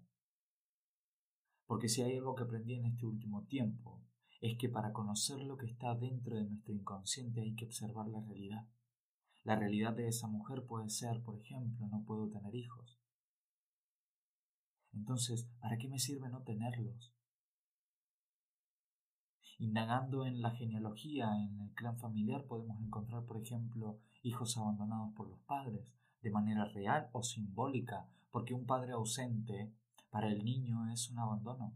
Porque 1.66 1.88
si 1.88 2.02
hay 2.02 2.18
algo 2.18 2.36
que 2.36 2.44
aprendí 2.44 2.74
en 2.74 2.88
este 2.88 3.06
último 3.06 3.46
tiempo, 3.46 4.02
es 4.42 4.58
que 4.58 4.68
para 4.68 4.92
conocer 4.92 5.40
lo 5.40 5.56
que 5.56 5.68
está 5.68 5.96
dentro 5.96 6.36
de 6.36 6.44
nuestro 6.44 6.74
inconsciente 6.74 7.40
hay 7.40 7.56
que 7.56 7.68
observar 7.68 8.10
la 8.10 8.20
realidad. 8.20 8.68
La 9.46 9.56
realidad 9.56 9.94
de 9.94 10.10
esa 10.10 10.28
mujer 10.28 10.66
puede 10.66 10.90
ser, 10.90 11.24
por 11.24 11.40
ejemplo, 11.40 11.88
no 11.88 12.04
puedo 12.04 12.28
tener 12.28 12.54
hijos. 12.54 13.00
Entonces, 14.92 15.48
¿para 15.62 15.78
qué 15.78 15.88
me 15.88 16.00
sirve 16.00 16.28
no 16.28 16.42
tenerlos? 16.42 17.14
Indagando 19.60 20.26
en 20.26 20.42
la 20.42 20.52
genealogía, 20.52 21.30
en 21.38 21.60
el 21.62 21.74
clan 21.74 21.98
familiar, 21.98 22.46
podemos 22.46 22.82
encontrar, 22.82 23.24
por 23.26 23.38
ejemplo, 23.38 24.00
hijos 24.22 24.58
abandonados 24.58 25.14
por 25.14 25.30
los 25.30 25.40
padres, 25.42 25.88
de 26.22 26.32
manera 26.32 26.66
real 26.66 27.10
o 27.12 27.22
simbólica, 27.22 28.08
porque 28.32 28.54
un 28.54 28.66
padre 28.66 28.94
ausente 28.94 29.72
para 30.10 30.30
el 30.30 30.44
niño 30.44 30.92
es 30.92 31.10
un 31.10 31.20
abandono. 31.20 31.74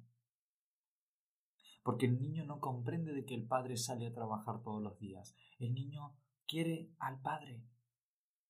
Porque 1.83 2.05
el 2.05 2.19
niño 2.19 2.45
no 2.45 2.59
comprende 2.59 3.13
de 3.13 3.25
que 3.25 3.35
el 3.35 3.47
padre 3.47 3.77
sale 3.77 4.07
a 4.07 4.13
trabajar 4.13 4.61
todos 4.61 4.81
los 4.81 4.99
días. 4.99 5.35
El 5.59 5.73
niño 5.73 6.13
quiere 6.47 6.89
al 6.99 7.19
padre, 7.21 7.63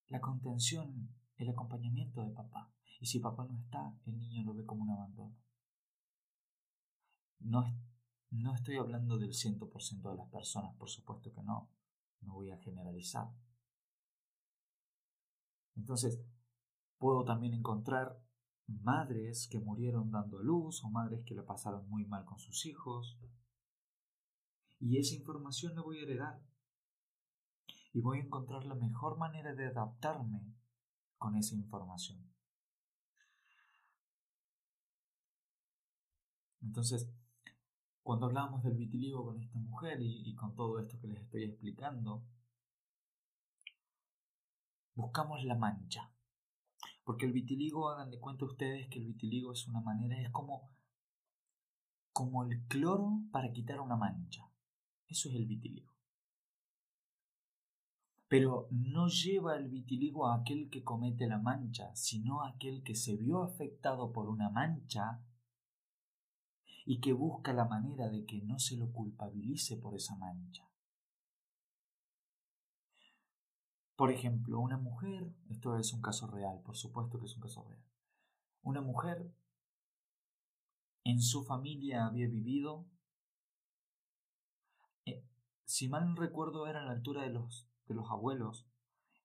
la 0.08 0.22
contención, 0.22 1.10
el 1.38 1.50
acompañamiento 1.50 2.22
de 2.22 2.32
papá. 2.32 2.72
Y 3.00 3.06
si 3.06 3.20
papá 3.20 3.46
no 3.46 3.58
está, 3.58 3.94
el 4.06 4.18
niño 4.18 4.44
lo 4.44 4.54
ve 4.54 4.66
como 4.66 4.84
un 4.84 4.90
abandono. 4.90 5.36
No, 7.40 7.64
no 8.32 8.54
estoy 8.54 8.78
hablando 8.78 9.18
del 9.18 9.34
100% 9.34 10.10
de 10.10 10.18
las 10.18 10.30
personas, 10.30 10.76
por 10.76 10.90
supuesto 10.90 11.32
que 11.34 11.44
no. 11.44 11.70
No 12.22 12.34
voy 12.34 12.52
a 12.52 12.58
generalizar. 12.58 13.30
Entonces, 15.76 16.20
puedo 16.98 17.24
también 17.24 17.54
encontrar 17.54 18.20
madres 18.68 19.48
que 19.50 19.60
murieron 19.60 20.12
dando 20.12 20.40
luz 20.40 20.84
o 20.84 20.90
madres 20.90 21.24
que 21.26 21.36
la 21.36 21.46
pasaron 21.46 21.88
muy 21.88 22.06
mal 22.06 22.26
con 22.26 22.40
sus 22.40 22.66
hijos. 22.66 23.18
Y 24.80 24.98
esa 24.98 25.16
información 25.16 25.76
la 25.76 25.82
voy 25.82 26.00
a 26.00 26.04
heredar. 26.04 26.42
Y 27.94 28.02
voy 28.02 28.20
a 28.20 28.24
encontrar 28.24 28.66
la 28.66 28.76
mejor 28.76 29.18
manera 29.18 29.54
de 29.54 29.68
adaptarme 29.68 30.54
con 31.18 31.36
esa 31.36 31.56
información. 31.56 32.32
Entonces, 36.62 37.10
cuando 38.08 38.28
hablamos 38.28 38.64
del 38.64 38.78
vitiligo 38.78 39.26
con 39.26 39.42
esta 39.42 39.60
mujer 39.60 39.98
y, 40.00 40.34
con 40.34 40.56
todo 40.56 40.80
esto 40.80 40.98
que 40.98 41.10
les 41.10 41.20
estoy 41.20 41.44
explicando, 41.44 42.24
buscamos 44.96 45.44
la 45.44 45.56
mancha. 45.56 46.10
Porque 47.04 47.26
el 47.26 47.34
vitiligo, 47.34 47.90
hagan 47.90 48.10
de 48.10 48.18
cuenta 48.18 48.46
ustedes 48.46 48.88
que 48.88 49.00
el 49.00 49.08
vitiligo 49.08 49.52
es 49.52 49.68
una 49.68 49.82
manera, 49.82 50.22
es 50.22 50.30
como, 50.30 50.72
como 52.14 52.46
el 52.46 52.66
cloro 52.68 53.24
para 53.30 53.52
quitar 53.52 53.82
una 53.82 53.98
mancha. 53.98 54.50
Eso 55.10 55.28
es 55.28 55.36
el 55.36 55.46
vitiligo. 55.46 55.92
Pero 58.30 58.70
no 58.72 59.10
lleva 59.10 59.58
el 59.58 59.68
vitiligo 59.68 60.28
a 60.28 60.36
aquel 60.36 60.70
que 60.70 60.86
comete 60.86 61.28
la 61.28 61.40
mancha, 61.40 61.94
sino 61.94 62.42
a 62.42 62.52
aquel 62.52 62.84
que 62.84 62.96
se 62.96 63.18
vio 63.18 63.44
afectado 63.44 64.14
por 64.14 64.30
una 64.30 64.50
mancha 64.50 65.20
y 66.90 67.02
que 67.02 67.12
busca 67.12 67.52
la 67.52 67.66
manera 67.66 68.08
de 68.08 68.26
que 68.26 68.42
no 68.44 68.60
se 68.60 68.78
lo 68.78 68.90
culpabilice 68.94 69.76
por 69.76 69.94
esa 69.94 70.16
mancha. 70.16 70.66
Por 73.98 74.10
ejemplo, 74.10 74.62
una 74.62 74.78
mujer, 74.78 75.30
esto 75.50 75.78
es 75.78 75.92
un 75.92 76.02
caso 76.02 76.28
real, 76.28 76.62
por 76.62 76.78
supuesto 76.78 77.20
que 77.20 77.26
es 77.26 77.36
un 77.36 77.42
caso 77.42 77.66
real, 77.66 77.84
una 78.62 78.80
mujer 78.80 79.30
en 81.04 81.22
su 81.22 81.44
familia 81.44 82.06
había 82.06 82.30
vivido. 82.30 82.86
Eh, 85.04 85.26
si 85.66 85.90
mal 85.90 86.08
no 86.08 86.16
recuerdo 86.16 86.68
era 86.68 86.84
a 86.84 86.86
la 86.86 86.92
altura 86.92 87.24
de 87.24 87.32
los, 87.32 87.68
de 87.88 87.96
los 87.96 88.10
abuelos. 88.10 88.66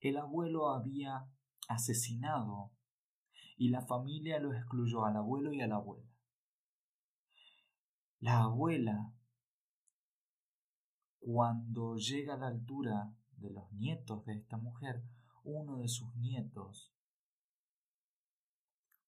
El 0.00 0.16
abuelo 0.16 0.70
había 0.70 1.28
asesinado 1.68 2.72
y 3.56 3.68
la 3.68 3.82
familia 3.82 4.40
lo 4.40 4.52
excluyó 4.52 5.04
al 5.04 5.16
abuelo 5.16 5.52
y 5.52 5.60
a 5.60 5.68
la 5.68 5.76
abuela. 5.76 6.11
La 8.22 8.44
abuela, 8.44 9.12
cuando 11.18 11.96
llega 11.96 12.34
a 12.34 12.36
la 12.36 12.46
altura 12.46 13.12
de 13.36 13.50
los 13.50 13.72
nietos 13.72 14.24
de 14.26 14.34
esta 14.34 14.56
mujer, 14.58 15.02
uno 15.42 15.78
de 15.78 15.88
sus 15.88 16.14
nietos 16.14 16.94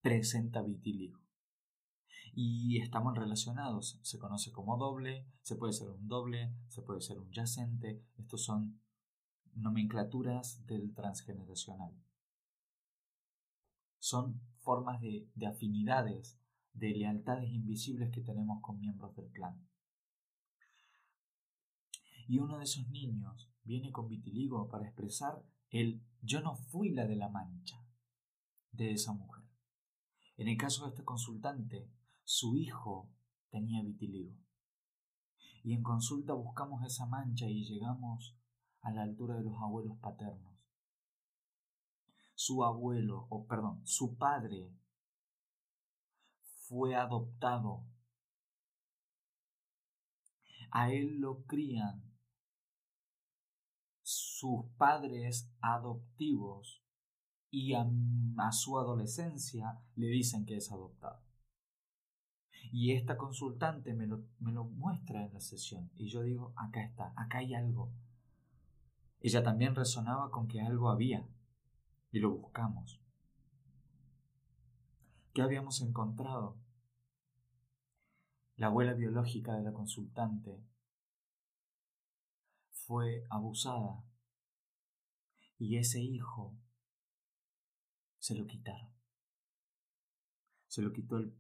presenta 0.01 0.63
vitiligo. 0.63 1.21
Y 2.33 2.81
estamos 2.81 3.17
relacionados. 3.17 4.01
Se 4.03 4.19
conoce 4.19 4.51
como 4.51 4.77
doble, 4.79 5.29
se 5.43 5.55
puede 5.55 5.75
ser 5.75 5.91
un 5.91 6.09
doble, 6.09 6.53
se 6.67 6.83
puede 6.83 7.01
ser 7.01 7.21
un 7.21 7.31
yacente. 7.31 8.05
Estos 8.17 8.43
son 8.43 8.81
nomenclaturas 9.55 10.67
del 10.67 10.93
transgeneracional. 10.93 11.95
Son 14.01 14.41
formas 14.59 15.01
de, 15.01 15.31
de 15.37 15.47
afinidades, 15.47 16.37
de 16.75 16.91
lealtades 16.91 17.51
invisibles 17.51 18.11
que 18.11 18.21
tenemos 18.21 18.61
con 18.61 18.79
miembros 18.79 19.15
del 19.17 19.31
clan. 19.31 19.67
Y 22.27 22.39
uno 22.39 22.59
de 22.59 22.65
esos 22.65 22.89
niños 22.89 23.51
viene 23.63 23.93
con 23.93 24.09
vitiligo 24.09 24.69
para 24.69 24.85
expresar 24.85 25.43
el 25.71 26.03
yo 26.23 26.41
no 26.41 26.55
fui 26.57 26.91
la 26.91 27.07
de 27.07 27.17
la 27.17 27.29
mancha 27.29 27.85
de 28.73 28.93
esa 28.93 29.13
mujer. 29.13 29.45
En 30.37 30.49
el 30.49 30.57
caso 30.57 30.85
de 30.85 30.91
este 30.91 31.05
consultante, 31.05 31.89
su 32.25 32.57
hijo 32.57 33.11
tenía 33.51 33.83
vitiligo. 33.83 34.35
Y 35.63 35.75
en 35.75 35.83
consulta 35.83 36.33
buscamos 36.35 36.85
esa 36.85 37.07
mancha 37.07 37.49
y 37.49 37.65
llegamos 37.65 38.37
a 38.81 38.91
la 38.91 39.03
altura 39.03 39.37
de 39.37 39.45
los 39.45 39.57
abuelos 39.59 39.97
paternos. 39.99 40.55
Su 42.35 42.65
abuelo, 42.65 43.27
o 43.31 43.47
perdón, 43.47 43.81
su 43.87 44.17
padre 44.17 44.73
fue 46.69 46.95
adoptado. 46.95 47.85
A 50.71 50.91
él 50.91 51.21
lo 51.21 51.45
crían 51.45 52.03
sus 54.03 54.67
padres 54.77 55.51
adoptivos 55.61 56.83
y 57.51 57.75
a, 57.75 57.87
su 58.51 58.79
adolescencia 58.79 59.81
le 59.95 60.09
dicen 60.09 60.45
que 60.45 60.57
es 60.57 60.73
adoptado. 60.73 61.23
Y 62.73 62.93
esta 62.93 63.17
consultante 63.17 63.95
me 63.95 64.07
lo, 64.07 64.25
me 64.41 64.53
lo 64.53 64.65
muestra 64.65 65.25
en 65.25 65.33
la 65.33 65.41
sesión 65.41 65.91
y 65.95 66.09
yo 66.09 66.23
digo, 66.23 66.53
acá 66.57 66.83
está, 66.83 67.13
acá 67.17 67.39
hay 67.39 67.55
algo. 67.55 67.93
Ella 69.21 69.43
también 69.43 69.75
resonaba 69.75 70.31
con 70.31 70.49
que 70.49 70.61
algo 70.61 70.91
había 70.91 71.27
y 72.11 72.19
lo 72.19 72.31
buscamos. 72.31 73.04
¿Qué 75.35 75.43
habíamos 75.43 75.81
encontrado? 75.81 76.57
La 78.55 78.69
abuela 78.69 78.95
biológica 78.95 79.53
de 79.57 79.65
la 79.65 79.73
consultante 79.73 80.63
fue 82.71 83.27
abusada 83.31 84.05
y 85.59 85.77
ese 85.77 86.01
hijo 86.01 86.57
se 88.21 88.37
lo 88.37 88.47
quitaron. 88.47 88.89
Se 90.69 90.83
lo 90.83 90.93
quitó 90.93 91.17
el, 91.17 91.37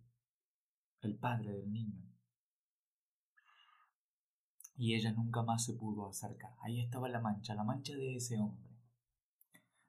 el 1.02 1.16
padre 1.16 1.52
del 1.52 1.72
niño. 1.72 2.02
Y 4.76 4.96
ella 4.96 5.12
nunca 5.12 5.44
más 5.44 5.66
se 5.66 5.74
pudo 5.74 6.09
acercar. 6.09 6.57
Ahí 6.62 6.80
estaba 6.80 7.09
la 7.09 7.20
mancha, 7.20 7.54
la 7.54 7.62
mancha 7.62 7.94
de 7.94 8.16
ese 8.16 8.40
hombre, 8.40 8.76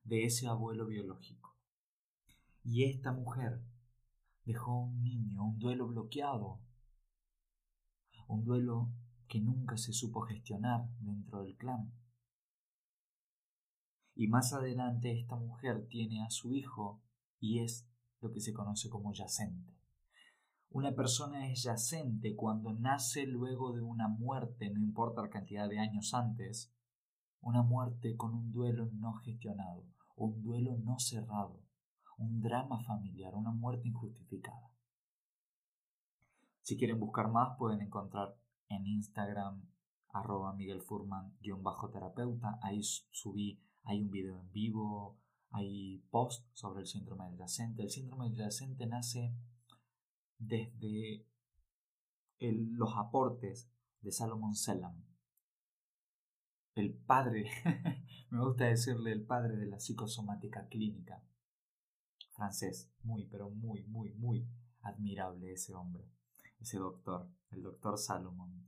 de 0.04 0.26
ese 0.26 0.46
abuelo 0.46 0.86
biológico. 0.86 1.58
Y 2.64 2.84
esta 2.84 3.12
mujer 3.12 3.64
dejó 4.46 4.78
un 4.78 5.04
niño, 5.04 5.44
un 5.44 5.60
duelo 5.60 5.88
bloqueado, 5.88 6.60
un 8.28 8.44
duelo 8.44 8.92
que 9.28 9.40
nunca 9.40 9.78
se 9.78 9.92
supo 9.92 10.22
gestionar 10.22 10.88
dentro 11.00 11.44
del 11.44 11.58
clan. 11.58 11.92
Y 14.14 14.28
más 14.28 14.54
adelante 14.54 15.20
esta 15.20 15.36
mujer 15.36 15.88
tiene 15.90 16.24
a 16.24 16.30
su 16.30 16.54
hijo 16.54 17.02
y 17.40 17.60
es 17.60 17.88
lo 18.22 18.32
que 18.32 18.40
se 18.40 18.54
conoce 18.54 18.90
como 18.90 19.14
yacente. 19.14 19.76
Una 20.70 20.94
persona 20.94 21.50
es 21.50 21.64
yacente 21.64 22.36
cuando 22.36 22.74
nace 22.74 23.26
luego 23.26 23.74
de 23.74 23.82
una 23.82 24.08
muerte, 24.08 24.70
no 24.70 24.80
importa 24.80 25.22
la 25.22 25.30
cantidad 25.30 25.70
de 25.70 25.80
años 25.80 26.14
antes, 26.14 26.72
una 27.42 27.64
muerte 27.64 28.16
con 28.16 28.34
un 28.34 28.52
duelo 28.52 28.90
no 28.94 29.14
gestionado, 29.16 29.86
un 30.16 30.42
duelo 30.42 30.78
no 30.78 31.00
cerrado, 31.00 31.65
un 32.18 32.42
drama 32.42 32.80
familiar, 32.82 33.34
una 33.36 33.52
muerte 33.52 33.88
injustificada. 33.88 34.72
Si 36.62 36.78
quieren 36.78 37.00
buscar 37.00 37.30
más 37.30 37.58
pueden 37.58 37.82
encontrar 37.82 38.36
en 38.70 38.88
Instagram 38.88 39.62
arroba 40.10 40.54
Miguel 40.54 40.82
terapeuta. 41.92 42.60
Ahí 42.62 42.82
subí 42.84 43.62
hay 43.84 44.02
un 44.02 44.10
video 44.10 44.40
en 44.40 44.52
vivo 44.52 45.20
hay 45.52 46.04
post 46.10 46.46
sobre 46.54 46.82
el 46.82 46.88
síndrome 46.88 47.30
del 47.30 47.38
yacente. 47.38 47.84
El 47.84 47.90
síndrome 47.90 48.30
del 48.30 48.38
yacente 48.38 48.86
nace 48.88 49.34
desde 50.38 51.26
los 52.40 52.98
aportes 52.98 53.72
de 54.02 54.12
Salomon 54.12 54.54
Selam 54.54 55.02
el 56.76 56.94
padre 56.94 57.50
me 58.30 58.46
gusta 58.46 58.66
decirle 58.66 59.14
el 59.14 59.24
padre 59.24 59.56
de 59.56 59.66
la 59.66 59.80
psicosomática 59.80 60.68
clínica 60.68 61.24
francés 62.36 62.90
muy 63.04 63.26
pero 63.26 63.50
muy 63.50 63.84
muy 63.84 64.12
muy 64.14 64.48
admirable 64.82 65.54
ese 65.54 65.74
hombre 65.74 66.06
ese 66.60 66.78
doctor, 66.78 67.30
el 67.52 67.62
doctor 67.62 67.98
Salomon. 67.98 68.66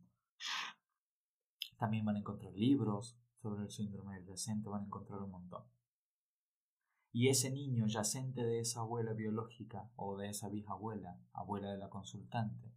También 1.77 2.05
van 2.05 2.15
a 2.15 2.19
encontrar 2.19 2.53
libros 2.53 3.17
sobre 3.41 3.63
el 3.63 3.71
síndrome 3.71 4.15
del 4.15 4.27
yacente, 4.27 4.69
van 4.69 4.83
a 4.83 4.85
encontrar 4.85 5.21
un 5.21 5.31
montón. 5.31 5.63
Y 7.11 7.29
ese 7.29 7.51
niño 7.51 7.87
yacente 7.87 8.43
de 8.43 8.59
esa 8.59 8.81
abuela 8.81 9.13
biológica 9.13 9.89
o 9.95 10.17
de 10.17 10.29
esa 10.29 10.49
bisabuela, 10.49 11.19
abuela 11.33 11.71
de 11.71 11.77
la 11.77 11.89
consultante, 11.89 12.71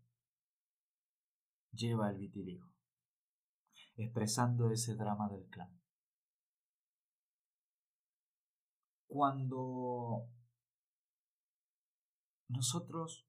lleva 1.73 2.11
el 2.11 2.17
vitiligo, 2.17 2.67
expresando 3.97 4.71
ese 4.71 4.95
drama 4.95 5.29
del 5.29 5.45
clan. 5.47 5.71
Cuando 9.09 10.29
nosotros 12.51 13.27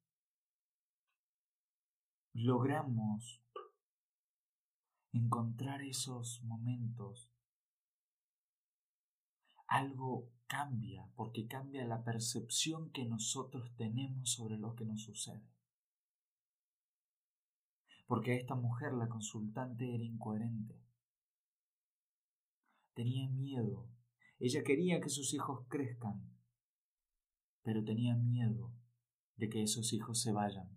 logramos 2.34 3.44
encontrar 5.14 5.84
esos 5.84 6.42
momentos, 6.44 7.30
algo 9.68 10.32
cambia, 10.48 11.08
porque 11.16 11.48
cambia 11.48 11.86
la 11.86 12.04
percepción 12.04 12.92
que 12.92 13.06
nosotros 13.06 13.72
tenemos 13.76 14.32
sobre 14.32 14.58
lo 14.58 14.76
que 14.76 14.86
nos 14.86 15.04
sucede. 15.04 15.48
Porque 18.08 18.36
esta 18.36 18.56
mujer, 18.56 18.94
la 18.94 19.08
consultante, 19.08 19.94
era 19.94 20.04
incoherente. 20.04 20.82
Tenía 22.94 23.30
miedo. 23.30 23.88
Ella 24.40 24.64
quería 24.64 25.00
que 25.00 25.10
sus 25.10 25.34
hijos 25.34 25.66
crezcan, 25.70 26.22
pero 27.62 27.84
tenía 27.84 28.16
miedo 28.16 28.72
que 29.50 29.64
esos 29.64 29.94
hijos 29.94 30.22
se 30.22 30.32
vayan. 30.32 30.70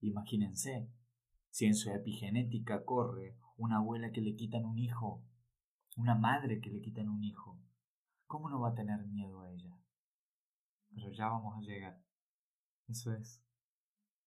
Imagínense, 0.00 0.88
si 1.50 1.66
en 1.66 1.74
su 1.74 1.90
epigenética 1.90 2.84
corre 2.84 3.36
una 3.56 3.78
abuela 3.78 4.12
que 4.12 4.20
le 4.20 4.36
quitan 4.36 4.64
un 4.64 4.78
hijo, 4.78 5.24
una 5.96 6.14
madre 6.14 6.60
que 6.60 6.70
le 6.70 6.80
quitan 6.80 7.08
un 7.08 7.24
hijo, 7.24 7.60
¿cómo 8.26 8.48
no 8.48 8.60
va 8.60 8.70
a 8.70 8.74
tener 8.74 9.04
miedo 9.06 9.40
a 9.40 9.50
ella? 9.50 9.76
Pero 10.94 11.10
ya 11.10 11.28
vamos 11.28 11.56
a 11.56 11.60
llegar. 11.60 12.00
Eso 12.86 13.12
es. 13.12 13.42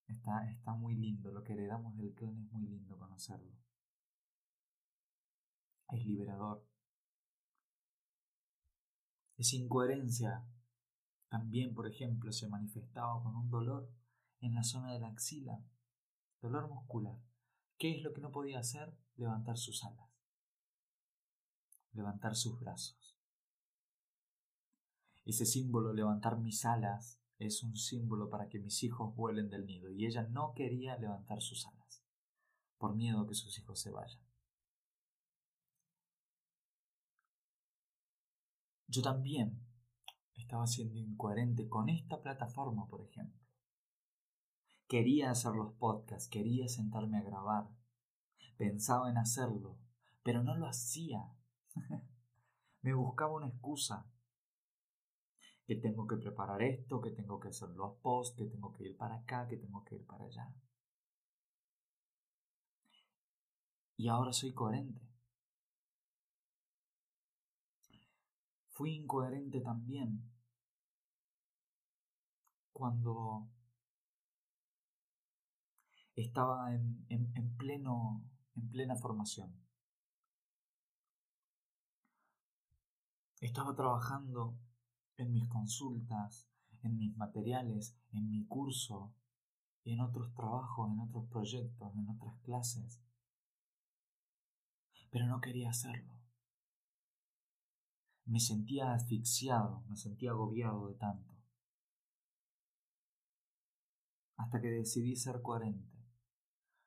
Está, 0.06 0.50
está 0.50 0.74
muy 0.74 0.94
lindo. 0.94 1.32
Lo 1.32 1.42
que 1.42 1.54
heredamos 1.54 1.96
del 1.96 2.12
clan 2.14 2.38
es 2.38 2.52
muy 2.52 2.66
lindo 2.66 2.98
conocerlo. 2.98 3.56
Es 5.88 6.04
liberador. 6.04 6.66
Esa 9.38 9.56
incoherencia 9.56 10.44
también, 11.32 11.72
por 11.72 11.86
ejemplo, 11.86 12.30
se 12.30 12.46
manifestaba 12.46 13.22
con 13.22 13.34
un 13.34 13.48
dolor 13.48 13.90
en 14.40 14.52
la 14.52 14.62
zona 14.62 14.92
de 14.92 15.00
la 15.00 15.08
axila, 15.08 15.64
dolor 16.42 16.68
muscular. 16.68 17.18
¿Qué 17.78 17.96
es 17.96 18.02
lo 18.02 18.12
que 18.12 18.20
no 18.20 18.30
podía 18.30 18.58
hacer? 18.58 18.94
Levantar 19.16 19.56
sus 19.56 19.82
alas, 19.82 20.10
levantar 21.94 22.36
sus 22.36 22.60
brazos. 22.60 23.16
Ese 25.24 25.46
símbolo, 25.46 25.94
levantar 25.94 26.38
mis 26.38 26.66
alas, 26.66 27.18
es 27.38 27.62
un 27.62 27.76
símbolo 27.76 28.28
para 28.28 28.50
que 28.50 28.58
mis 28.58 28.82
hijos 28.82 29.16
vuelen 29.16 29.48
del 29.48 29.64
nido 29.64 29.90
y 29.90 30.04
ella 30.04 30.24
no 30.24 30.52
quería 30.52 30.98
levantar 30.98 31.40
sus 31.40 31.66
alas 31.66 32.04
por 32.76 32.94
miedo 32.94 33.26
que 33.26 33.34
sus 33.34 33.58
hijos 33.58 33.80
se 33.80 33.90
vayan. 33.90 34.20
Yo 38.86 39.00
también 39.00 39.71
estaba 40.42 40.66
siendo 40.66 40.98
incoherente 40.98 41.68
con 41.68 41.88
esta 41.88 42.20
plataforma, 42.20 42.86
por 42.86 43.02
ejemplo. 43.02 43.40
Quería 44.86 45.30
hacer 45.30 45.52
los 45.52 45.72
podcasts, 45.74 46.28
quería 46.28 46.68
sentarme 46.68 47.18
a 47.18 47.22
grabar, 47.22 47.68
pensaba 48.58 49.08
en 49.10 49.16
hacerlo, 49.16 49.78
pero 50.22 50.42
no 50.42 50.56
lo 50.56 50.66
hacía. 50.66 51.32
Me 52.82 52.92
buscaba 52.92 53.34
una 53.34 53.48
excusa. 53.48 54.06
Que 55.64 55.76
tengo 55.76 56.06
que 56.06 56.16
preparar 56.16 56.60
esto, 56.60 57.00
que 57.00 57.10
tengo 57.10 57.38
que 57.38 57.48
hacer 57.48 57.68
los 57.70 57.96
posts, 58.02 58.36
que 58.36 58.44
tengo 58.44 58.72
que 58.72 58.88
ir 58.88 58.96
para 58.96 59.14
acá, 59.14 59.46
que 59.48 59.56
tengo 59.56 59.84
que 59.84 59.94
ir 59.94 60.04
para 60.04 60.24
allá. 60.24 60.52
Y 63.96 64.08
ahora 64.08 64.32
soy 64.32 64.52
coherente. 64.52 65.00
Fui 68.72 68.96
incoherente 68.96 69.60
también 69.60 70.31
cuando 72.72 73.48
estaba 76.14 76.74
en, 76.74 77.04
en, 77.08 77.56
pleno, 77.56 78.22
en 78.54 78.70
plena 78.70 78.96
formación. 78.96 79.54
Estaba 83.40 83.74
trabajando 83.74 84.56
en 85.16 85.32
mis 85.32 85.48
consultas, 85.48 86.48
en 86.82 86.98
mis 86.98 87.16
materiales, 87.16 87.96
en 88.12 88.30
mi 88.30 88.44
curso 88.46 89.12
en 89.84 90.00
otros 90.00 90.32
trabajos, 90.34 90.90
en 90.90 91.00
otros 91.00 91.24
proyectos, 91.26 91.94
en 91.96 92.08
otras 92.08 92.38
clases. 92.42 93.00
Pero 95.10 95.26
no 95.26 95.40
quería 95.40 95.70
hacerlo. 95.70 96.14
Me 98.24 98.40
sentía 98.40 98.94
asfixiado, 98.94 99.82
me 99.88 99.96
sentía 99.96 100.30
agobiado 100.30 100.86
de 100.86 100.94
tanto. 100.94 101.31
Hasta 104.42 104.60
que 104.60 104.70
decidí 104.70 105.14
ser 105.14 105.40
coherente. 105.40 105.88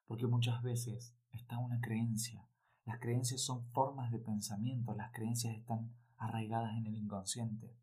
Porque 0.07 0.27
muchas 0.27 0.61
veces 0.61 1.15
está 1.31 1.57
una 1.57 1.79
creencia. 1.79 2.45
Las 2.83 2.99
creencias 2.99 3.41
son 3.41 3.65
formas 3.71 4.11
de 4.11 4.19
pensamiento, 4.19 4.93
las 4.93 5.11
creencias 5.13 5.55
están 5.55 5.95
arraigadas 6.17 6.75
en 6.77 6.85
el 6.85 6.95
inconsciente. 6.95 7.73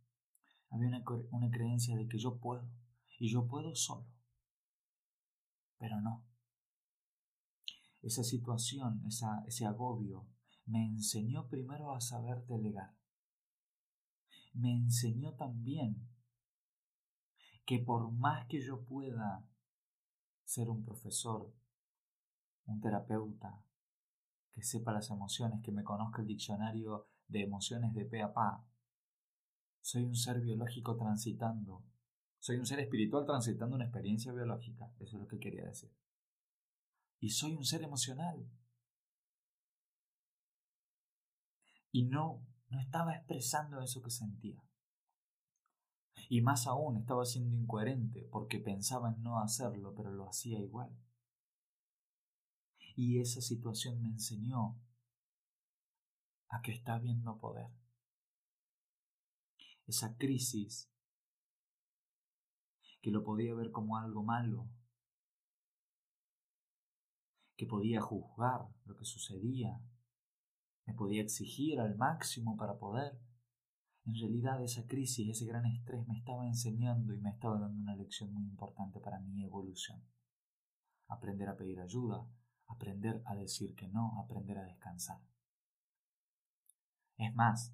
Había 0.69 0.89
una, 0.89 1.51
creencia 1.51 1.97
de 1.97 2.07
que 2.07 2.19
yo 2.19 2.39
puedo, 2.39 2.69
y 3.19 3.31
yo 3.31 3.47
puedo 3.47 3.75
solo. 3.75 4.07
Pero 5.79 6.01
no. 6.03 6.23
Esa 8.03 8.25
situación, 8.25 9.03
ese 9.47 9.65
agobio, 9.65 10.27
me 10.67 10.85
enseñó 10.85 11.49
primero 11.49 11.95
a 11.95 12.01
saber 12.01 12.47
delegar. 12.47 12.95
Me 14.53 14.73
enseñó 14.73 15.33
también 15.33 16.09
que 17.65 17.79
por 17.79 18.13
más 18.13 18.47
que 18.49 18.61
yo 18.61 18.85
pueda 18.85 19.47
ser 20.45 20.69
un 20.69 20.85
profesor, 20.85 21.53
un 22.67 22.81
terapeuta, 22.81 23.63
que 24.53 24.63
sepa 24.63 24.93
las 24.93 25.11
emociones, 25.11 25.63
que 25.63 25.73
me 25.73 25.85
conozca 25.85 26.21
el 26.21 26.29
diccionario 26.29 27.09
de 27.27 27.43
emociones 27.43 27.95
de 27.95 28.05
pe 28.05 28.23
a 28.23 28.33
pa. 28.33 28.65
Soy 29.81 30.05
un 30.05 30.15
ser 30.15 30.41
biológico 30.41 30.97
transitando. 30.97 31.83
Soy 32.39 32.57
un 32.57 32.67
ser 32.67 32.81
espiritual 32.81 33.25
transitando 33.25 33.77
una 33.77 33.85
experiencia 33.85 34.33
biológica. 34.33 34.93
Eso 35.01 35.17
es 35.17 35.23
lo 35.23 35.29
que 35.29 35.39
quería 35.39 35.65
decir. 35.65 35.91
Y 37.21 37.31
soy 37.31 37.55
un 37.55 37.65
ser 37.65 37.83
emocional. 37.83 38.47
Y 41.93 42.05
no, 42.05 42.45
no 42.69 42.81
estaba 42.81 43.15
expresando 43.15 43.81
eso 43.81 44.03
que 44.03 44.11
sentía. 44.11 44.63
Y 46.29 46.41
más 46.41 46.67
aún 46.67 46.97
estaba 46.97 47.25
siendo 47.25 47.55
incoherente 47.55 48.23
porque 48.31 48.59
pensaba 48.59 49.11
en 49.11 49.23
no 49.23 49.41
hacerlo, 49.41 49.95
pero 49.95 50.11
lo 50.11 50.29
hacía 50.29 50.59
igual. 50.59 50.91
Y 52.97 53.21
esa 53.21 53.41
situación 53.41 54.01
me 54.01 54.09
enseñó 54.09 54.79
a 56.49 56.61
que 56.63 56.73
está 56.73 56.99
viendo 56.99 57.39
poder. 57.39 57.71
Esa 59.87 60.17
crisis 60.17 60.91
que 63.01 63.11
lo 63.11 63.25
podía 63.25 63.55
ver 63.55 63.73
como 63.73 63.97
algo 63.97 64.23
malo, 64.23 64.69
que 67.57 67.67
podía 67.67 68.01
juzgar 68.01 68.69
lo 68.85 68.97
que 68.97 69.05
sucedía, 69.05 69.81
me 70.87 70.95
podía 70.95 71.23
exigir 71.23 71.81
al 71.81 71.97
máximo 71.97 72.57
para 72.57 72.79
poder. 72.79 73.19
En 74.05 74.15
realidad 74.17 74.63
esa 74.63 74.87
crisis, 74.87 75.29
ese 75.29 75.47
gran 75.47 75.65
estrés 75.67 76.07
me 76.09 76.19
estaba 76.19 76.47
enseñando 76.47 77.15
y 77.15 77.21
me 77.21 77.31
estaba 77.31 77.61
dando 77.61 77.81
una 77.81 77.95
lección 77.95 78.33
muy 78.33 78.45
importante 78.45 78.99
para 78.99 79.21
mi 79.21 79.45
evolución. 79.45 80.03
Aprender 81.07 81.49
a 81.49 81.57
pedir 81.57 81.81
ayuda, 81.81 82.27
aprender 82.67 83.23
a 83.27 83.35
decir 83.37 83.75
que 83.77 83.89
no, 83.89 84.19
aprender 84.19 84.59
a 84.59 84.65
descansar. 84.65 85.21
Es 87.17 87.33
más, 87.35 87.73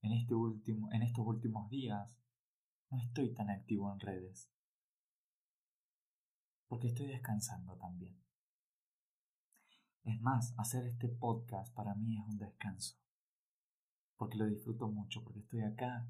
en, 0.00 0.12
este 0.12 0.34
último, 0.34 0.90
en 0.92 1.02
estos 1.02 1.26
últimos 1.26 1.68
días 1.68 2.16
no 2.90 2.98
estoy 2.98 3.34
tan 3.34 3.50
activo 3.50 3.92
en 3.92 4.00
redes, 4.00 4.50
porque 6.66 6.88
estoy 6.88 7.08
descansando 7.08 7.76
también. 7.76 8.16
Es 10.04 10.18
más, 10.22 10.54
hacer 10.56 10.86
este 10.86 11.08
podcast 11.08 11.74
para 11.74 11.94
mí 11.94 12.16
es 12.16 12.24
un 12.26 12.38
descanso, 12.38 12.96
porque 14.18 14.36
lo 14.36 14.44
disfruto 14.44 14.88
mucho, 14.88 15.24
porque 15.24 15.40
estoy 15.40 15.62
acá, 15.62 16.06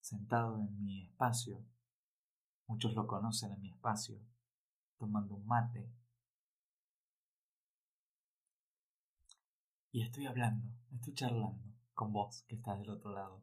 sentado 0.00 0.60
en 0.60 0.84
mi 0.84 1.02
espacio, 1.02 1.64
muchos 2.68 2.94
lo 2.94 3.08
conocen 3.08 3.52
en 3.52 3.60
mi 3.60 3.70
espacio, 3.70 4.20
tomando 4.98 5.34
un 5.34 5.46
mate, 5.46 5.90
Y 9.92 10.02
estoy 10.02 10.26
hablando, 10.26 10.68
estoy 10.92 11.14
charlando 11.14 11.74
con 11.94 12.12
vos 12.12 12.44
que 12.46 12.54
estás 12.54 12.78
del 12.78 12.90
otro 12.90 13.12
lado. 13.12 13.42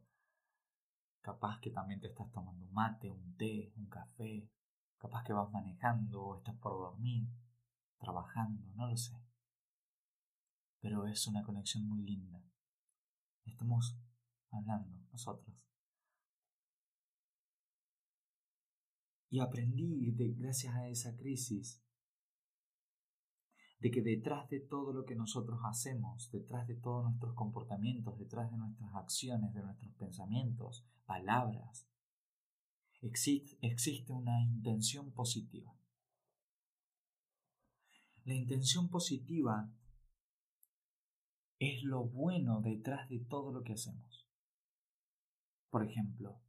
Capaz 1.20 1.60
que 1.60 1.70
también 1.70 2.00
te 2.00 2.06
estás 2.06 2.30
tomando 2.32 2.64
un 2.64 2.72
mate, 2.72 3.10
un 3.10 3.36
té, 3.36 3.70
un 3.76 3.86
café. 3.86 4.48
Capaz 4.96 5.24
que 5.24 5.34
vas 5.34 5.50
manejando 5.52 6.22
o 6.22 6.38
estás 6.38 6.56
por 6.56 6.72
dormir, 6.72 7.28
trabajando, 7.98 8.64
no 8.76 8.88
lo 8.88 8.96
sé. 8.96 9.14
Pero 10.80 11.06
es 11.06 11.26
una 11.26 11.42
conexión 11.42 11.86
muy 11.86 12.02
linda. 12.02 12.42
Estamos 13.48 13.98
hablando 14.50 14.98
nosotros. 15.10 15.56
Y 19.30 19.40
aprendí 19.40 20.10
gracias 20.38 20.74
a 20.74 20.88
esa 20.88 21.14
crisis 21.16 21.82
de 23.80 23.90
que 23.90 24.02
detrás 24.02 24.48
de 24.48 24.60
todo 24.60 24.92
lo 24.92 25.04
que 25.04 25.14
nosotros 25.14 25.60
hacemos, 25.64 26.30
detrás 26.32 26.66
de 26.66 26.76
todos 26.76 27.04
nuestros 27.04 27.34
comportamientos, 27.34 28.18
detrás 28.18 28.50
de 28.50 28.56
nuestras 28.56 28.94
acciones, 28.94 29.52
de 29.54 29.62
nuestros 29.62 29.92
pensamientos, 29.94 30.84
palabras, 31.04 31.86
existe, 33.02 33.56
existe 33.60 34.12
una 34.12 34.40
intención 34.42 35.12
positiva. 35.12 35.72
La 38.24 38.34
intención 38.34 38.88
positiva 38.88 39.70
es 41.58 41.82
lo 41.82 42.04
bueno 42.04 42.60
detrás 42.60 43.08
de 43.08 43.18
todo 43.20 43.52
lo 43.52 43.62
que 43.62 43.72
hacemos. 43.72 44.26
Por 45.70 45.84
ejemplo, 45.84 46.40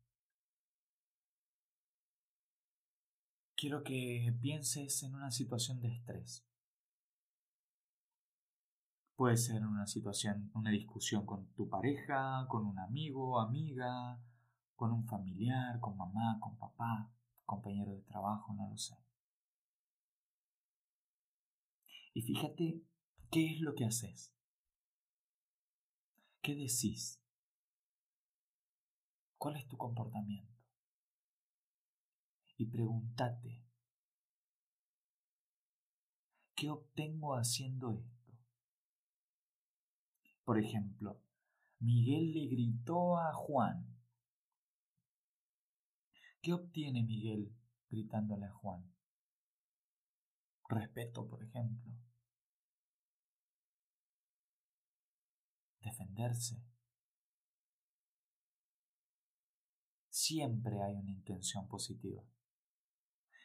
quiero 3.56 3.84
que 3.84 4.34
pienses 4.42 5.04
en 5.04 5.16
una 5.16 5.32
situación 5.32 5.82
de 5.82 5.90
estrés. 5.90 6.46
Puede 9.16 9.36
ser 9.36 9.66
una 9.66 9.86
situación, 9.86 10.50
una 10.54 10.70
discusión 10.70 11.26
con 11.26 11.48
tu 11.54 11.68
pareja, 11.68 12.46
con 12.48 12.66
un 12.66 12.80
amigo, 12.80 13.42
amiga, 13.42 14.18
con 14.76 14.94
un 14.94 15.06
familiar, 15.06 15.82
con 15.82 15.98
mamá, 15.98 16.40
con 16.40 16.58
papá, 16.58 17.12
compañero 17.44 17.92
de 17.92 18.02
trabajo, 18.04 18.54
no 18.54 18.70
lo 18.70 18.78
sé. 18.78 18.96
Y 22.14 22.22
fíjate 22.22 22.82
qué 23.30 23.56
es 23.56 23.60
lo 23.60 23.76
que 23.76 23.84
haces. 23.84 24.34
¿Qué 26.42 26.56
decís? 26.56 27.22
¿Cuál 29.38 29.58
es 29.58 29.68
tu 29.68 29.78
comportamiento? 29.78 30.54
Y 32.58 32.66
pregúntate, 32.66 33.64
¿qué 36.56 36.70
obtengo 36.70 37.36
haciendo 37.36 37.94
esto? 37.94 38.34
Por 40.44 40.60
ejemplo, 40.60 41.22
Miguel 41.80 42.34
le 42.34 42.48
gritó 42.48 43.18
a 43.18 43.34
Juan. 43.34 43.98
¿Qué 46.42 46.54
obtiene 46.54 47.04
Miguel 47.04 47.54
gritándole 47.90 48.46
a 48.46 48.52
Juan? 48.52 48.84
Respeto, 50.68 51.28
por 51.28 51.44
ejemplo. 51.44 51.94
Defenderse. 56.00 56.64
Siempre 60.08 60.82
hay 60.82 60.96
una 60.96 61.12
intención 61.12 61.68
positiva. 61.68 62.24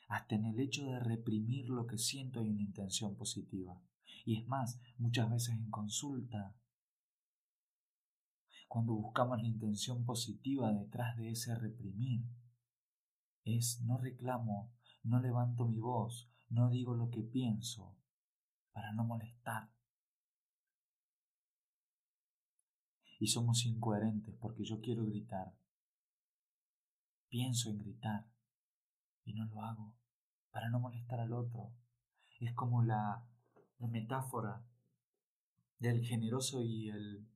Hasta 0.09 0.37
en 0.37 0.45
el 0.47 0.61
hecho 0.61 0.85
de 0.87 1.01
reprimir 1.01 1.69
lo 1.69 1.87
que 1.87 1.99
siento 1.99 2.41
hay 2.41 2.51
una 2.51 2.63
intención 2.63 3.17
positiva. 3.17 3.81
Y 4.25 4.41
es 4.41 4.47
más, 4.47 4.81
muchas 4.99 5.31
veces 5.31 5.57
en 5.57 5.69
consulta, 5.71 6.55
cuando 8.69 8.95
buscamos 8.95 9.39
la 9.39 9.49
intención 9.49 10.05
positiva 10.05 10.73
detrás 10.73 11.17
de 11.17 11.31
ese 11.31 11.57
reprimir, 11.57 12.25
es 13.45 13.81
no 13.83 13.99
reclamo, 13.99 14.73
no 15.03 15.21
levanto 15.21 15.67
mi 15.67 15.79
voz, 15.81 16.31
no 16.49 16.71
digo 16.71 16.95
lo 16.95 17.11
que 17.11 17.23
pienso, 17.23 17.97
para 18.73 18.93
no 18.93 19.05
molestar. 19.05 19.74
Y 23.25 23.29
somos 23.29 23.65
incoherentes 23.65 24.35
porque 24.39 24.65
yo 24.65 24.83
quiero 24.83 25.07
gritar, 25.07 25.55
pienso 27.31 27.71
en 27.71 27.79
gritar 27.79 28.27
y 29.25 29.33
no 29.33 29.47
lo 29.47 29.63
hago 29.63 29.95
para 30.51 30.69
no 30.69 30.79
molestar 30.79 31.21
al 31.21 31.33
otro. 31.33 31.73
Es 32.39 32.53
como 32.53 32.83
la, 32.83 33.25
la 33.79 33.89
metáfora 33.89 34.63
del 35.79 36.05
generoso 36.05 36.61
y 36.61 36.91
el, 36.91 37.27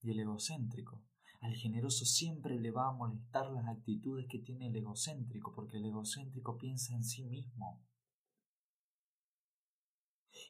y 0.00 0.12
el 0.12 0.20
egocéntrico. 0.20 1.02
Al 1.40 1.56
generoso 1.56 2.04
siempre 2.04 2.60
le 2.60 2.70
va 2.70 2.86
a 2.86 2.92
molestar 2.92 3.50
las 3.50 3.66
actitudes 3.66 4.28
que 4.28 4.38
tiene 4.38 4.68
el 4.68 4.76
egocéntrico, 4.76 5.52
porque 5.56 5.78
el 5.78 5.86
egocéntrico 5.86 6.56
piensa 6.56 6.94
en 6.94 7.02
sí 7.02 7.24
mismo. 7.24 7.82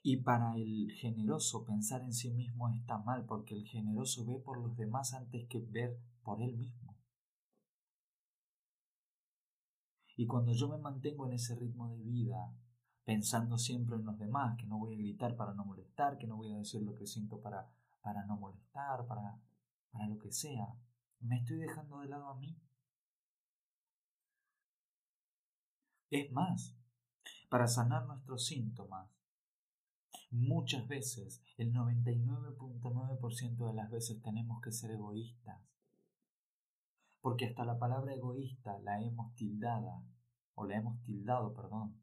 Y 0.07 0.19
para 0.19 0.55
el 0.57 0.93
generoso 0.93 1.65
pensar 1.65 2.03
en 2.03 2.13
sí 2.13 2.31
mismo 2.31 2.69
está 2.69 2.99
mal, 2.99 3.25
porque 3.25 3.55
el 3.55 3.67
generoso 3.67 4.27
ve 4.27 4.39
por 4.39 4.59
los 4.59 4.77
demás 4.77 5.15
antes 5.15 5.49
que 5.49 5.61
ver 5.61 5.99
por 6.23 6.43
él 6.43 6.59
mismo. 6.59 6.95
Y 10.15 10.27
cuando 10.27 10.53
yo 10.53 10.69
me 10.69 10.77
mantengo 10.77 11.27
en 11.27 11.33
ese 11.33 11.55
ritmo 11.57 11.89
de 11.89 12.03
vida, 12.03 12.53
pensando 13.07 13.57
siempre 13.57 13.97
en 13.97 14.05
los 14.05 14.19
demás, 14.19 14.59
que 14.59 14.67
no 14.67 14.77
voy 14.77 14.93
a 14.93 14.99
gritar 14.99 15.37
para 15.37 15.55
no 15.55 15.65
molestar, 15.65 16.19
que 16.19 16.27
no 16.27 16.37
voy 16.37 16.53
a 16.53 16.59
decir 16.59 16.83
lo 16.83 16.95
que 16.95 17.07
siento 17.07 17.41
para, 17.41 17.67
para 18.03 18.27
no 18.27 18.37
molestar, 18.37 19.07
para, 19.07 19.41
para 19.91 20.07
lo 20.07 20.19
que 20.19 20.31
sea, 20.31 20.67
me 21.21 21.39
estoy 21.39 21.57
dejando 21.57 22.01
de 22.01 22.09
lado 22.09 22.29
a 22.29 22.37
mí. 22.37 22.55
Es 26.11 26.31
más, 26.31 26.77
para 27.49 27.67
sanar 27.67 28.05
nuestros 28.05 28.45
síntomas, 28.45 29.09
muchas 30.35 30.87
veces, 30.89 31.43
el 31.57 31.73
99.9% 31.73 33.67
de 33.67 33.75
las 33.75 33.91
veces 33.91 34.21
tenemos 34.21 34.61
que 34.61 34.73
ser 34.73 34.91
egoístas. 34.91 35.63
Porque 37.21 37.47
hasta 37.47 37.65
la 37.65 37.79
palabra 37.79 38.15
egoísta 38.15 38.79
la 38.81 39.01
hemos 39.01 39.35
tildada, 39.35 40.03
o 40.55 40.67
la 40.67 40.77
hemos 40.77 41.01
tildado, 41.03 41.55
perdón, 41.55 42.01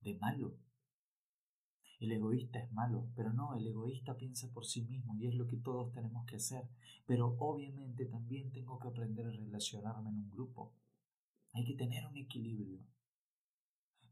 de 0.00 0.16
malo. 0.16 0.56
El 2.00 2.12
egoísta 2.12 2.60
es 2.60 2.72
malo, 2.72 3.08
pero 3.16 3.32
no, 3.32 3.56
el 3.56 3.66
egoísta 3.66 4.16
piensa 4.16 4.48
por 4.52 4.64
sí 4.64 4.82
mismo 4.82 5.16
y 5.16 5.26
es 5.26 5.34
lo 5.34 5.48
que 5.48 5.56
todos 5.56 5.92
tenemos 5.92 6.24
que 6.26 6.36
hacer. 6.36 6.68
Pero 7.06 7.36
obviamente 7.40 8.06
también 8.06 8.52
tengo 8.52 8.78
que 8.78 8.88
aprender 8.88 9.26
a 9.26 9.32
relacionarme 9.32 10.10
en 10.10 10.16
un 10.16 10.30
grupo. 10.30 10.72
Hay 11.54 11.64
que 11.64 11.74
tener 11.74 12.06
un 12.06 12.16
equilibrio. 12.16 12.78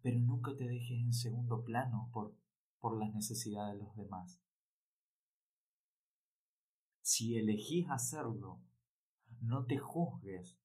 Pero 0.02 0.18
nunca 0.18 0.56
te 0.56 0.66
dejes 0.66 0.98
en 0.98 1.14
segundo 1.14 1.62
plano 1.62 2.10
por, 2.12 2.34
por 2.86 2.98
las 2.98 3.12
necesidades 3.12 3.74
de 3.74 3.82
los 3.82 3.96
demás. 3.96 4.40
Si 7.02 7.36
elegís 7.36 7.90
hacerlo, 7.90 8.60
no 9.40 9.66
te 9.66 9.76
juzgues 9.76 10.56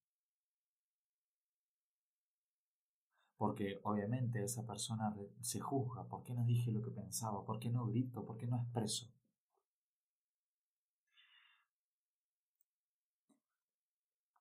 porque 3.38 3.80
obviamente 3.82 4.44
esa 4.44 4.64
persona 4.68 5.16
se 5.42 5.60
juzga, 5.60 6.04
¿por 6.04 6.22
qué 6.22 6.36
no 6.36 6.46
dije 6.46 6.72
lo 6.72 6.84
que 6.84 6.92
pensaba? 6.92 7.44
¿Por 7.44 7.58
qué 7.58 7.72
no 7.72 7.88
grito? 7.88 8.24
¿Por 8.24 8.38
qué 8.38 8.46
no 8.46 8.58
expreso? 8.58 9.12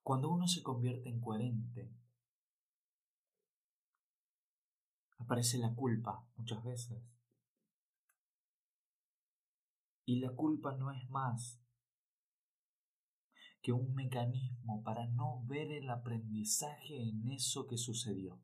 Cuando 0.03 0.29
uno 0.29 0.47
se 0.47 0.63
convierte 0.63 1.09
en 1.09 1.19
coherente, 1.19 1.89
aparece 5.17 5.57
la 5.57 5.75
culpa 5.75 6.23
muchas 6.37 6.63
veces. 6.63 7.20
Y 10.11 10.19
la 10.19 10.33
culpa 10.33 10.77
no 10.77 10.91
es 10.91 11.09
más 11.09 11.63
que 13.63 13.71
un 13.71 13.95
mecanismo 13.95 14.83
para 14.83 15.07
no 15.07 15.45
ver 15.47 15.71
el 15.71 15.89
aprendizaje 15.89 17.01
en 17.01 17.29
eso 17.29 17.69
que 17.69 17.77
sucedió. 17.77 18.43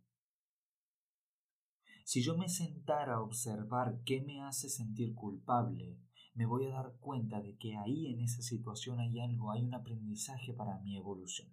Si 2.05 2.23
yo 2.23 2.39
me 2.39 2.49
sentara 2.49 3.15
a 3.15 3.21
observar 3.21 4.01
qué 4.05 4.21
me 4.21 4.43
hace 4.43 4.69
sentir 4.69 5.13
culpable, 5.17 5.99
me 6.35 6.47
voy 6.47 6.67
a 6.67 6.71
dar 6.71 6.99
cuenta 7.01 7.43
de 7.43 7.57
que 7.57 7.75
ahí 7.75 8.15
en 8.15 8.21
esa 8.21 8.43
situación 8.43 9.01
hay 9.01 9.19
algo, 9.19 9.51
hay 9.51 9.65
un 9.65 9.75
aprendizaje 9.75 10.53
para 10.53 10.79
mi 10.83 10.97
evolución. 10.97 11.53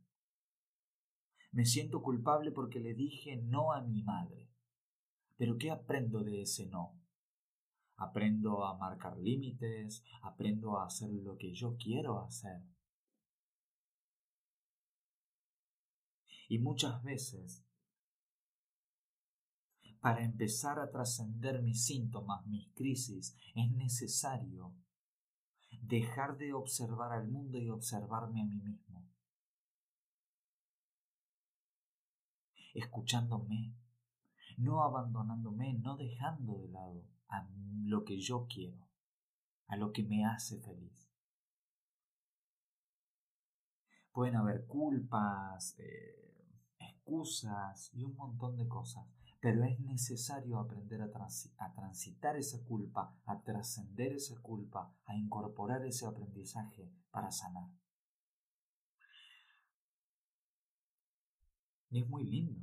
Me 1.52 1.66
siento 1.66 2.04
culpable 2.04 2.52
porque 2.52 2.80
le 2.80 2.94
dije 2.94 3.38
no 3.38 3.74
a 3.74 3.82
mi 3.82 4.04
madre. 4.04 4.48
Pero 5.38 5.58
¿qué 5.58 5.72
aprendo 5.72 6.24
de 6.24 6.44
ese 6.44 6.68
no? 6.68 7.03
Aprendo 7.96 8.66
a 8.66 8.78
marcar 8.78 9.18
límites, 9.18 10.04
aprendo 10.22 10.78
a 10.78 10.86
hacer 10.86 11.10
lo 11.12 11.38
que 11.38 11.54
yo 11.54 11.76
quiero 11.78 12.20
hacer. 12.20 12.62
Y 16.50 16.60
muchas 16.60 17.02
veces 17.04 17.64
para 20.04 20.22
empezar 20.22 20.80
a 20.80 20.92
trascender 20.92 21.62
mis 21.62 21.86
síntomas, 21.86 22.46
mis 22.46 22.68
crisis, 22.74 23.38
es 23.56 23.72
necesario 23.72 24.74
dejar 25.82 26.38
de 26.38 26.52
observar 26.52 27.14
al 27.14 27.30
mundo 27.30 27.58
y 27.58 27.70
observarme 27.70 28.42
a 28.42 28.44
mí 28.44 28.58
mismo. 28.58 29.08
Escuchándome, 32.74 33.74
no 34.58 34.84
abandonándome, 34.84 35.76
no 35.76 35.96
dejando 35.96 36.58
de 36.58 36.68
lado 36.68 37.13
a 37.34 37.48
lo 37.86 38.06
que 38.06 38.20
yo 38.20 38.48
quiero, 38.48 38.78
a 39.68 39.76
lo 39.76 39.92
que 39.92 40.04
me 40.04 40.26
hace 40.26 40.60
feliz. 40.60 41.10
Pueden 44.12 44.36
haber 44.36 44.68
culpas, 44.68 45.76
eh, 45.80 46.24
excusas 46.78 47.90
y 47.94 48.04
un 48.04 48.16
montón 48.16 48.56
de 48.56 48.68
cosas, 48.68 49.06
pero 49.42 49.64
es 49.64 49.80
necesario 49.80 50.60
aprender 50.60 51.02
a, 51.02 51.74
transitar 51.74 52.38
esa 52.38 52.64
culpa, 52.64 53.18
a 53.26 53.42
trascender 53.42 54.14
esa 54.14 54.40
culpa, 54.42 54.96
a 55.06 55.16
incorporar 55.16 55.84
ese 55.86 56.06
aprendizaje 56.06 56.90
para 57.12 57.32
sanar. 57.32 57.68
Y 61.90 62.00
es 62.00 62.08
muy 62.08 62.24
lindo, 62.24 62.62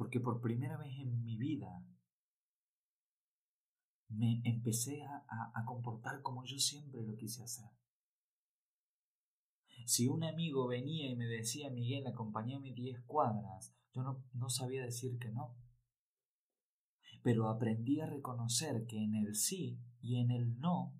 porque 0.00 0.18
por 0.18 0.40
primera 0.40 0.78
vez 0.78 0.98
en 0.98 1.22
mi 1.22 1.36
vida 1.36 1.84
me 4.08 4.40
empecé 4.46 5.02
a 5.02 5.62
comportar 5.66 6.22
como 6.22 6.42
yo 6.42 6.58
siempre 6.58 7.02
lo 7.02 7.14
quise 7.16 7.42
hacer. 7.42 7.68
Si 9.84 10.08
un 10.08 10.24
amigo 10.24 10.66
venía 10.66 11.10
y 11.10 11.16
me 11.16 11.26
decía, 11.26 11.68
Miguel, 11.68 12.06
acompáñame 12.06 12.72
diez 12.72 12.98
cuadras, 13.02 13.74
yo 13.92 14.24
no, 14.32 14.48
sabía 14.48 14.82
decir 14.82 15.18
que 15.18 15.28
no. 15.32 15.54
Pero 17.22 17.50
aprendí 17.50 18.00
a 18.00 18.06
reconocer 18.06 18.86
que 18.86 19.04
en 19.04 19.14
el 19.14 19.34
sí 19.34 19.78
y 20.00 20.16
en 20.16 20.30
el 20.30 20.58
no 20.60 20.94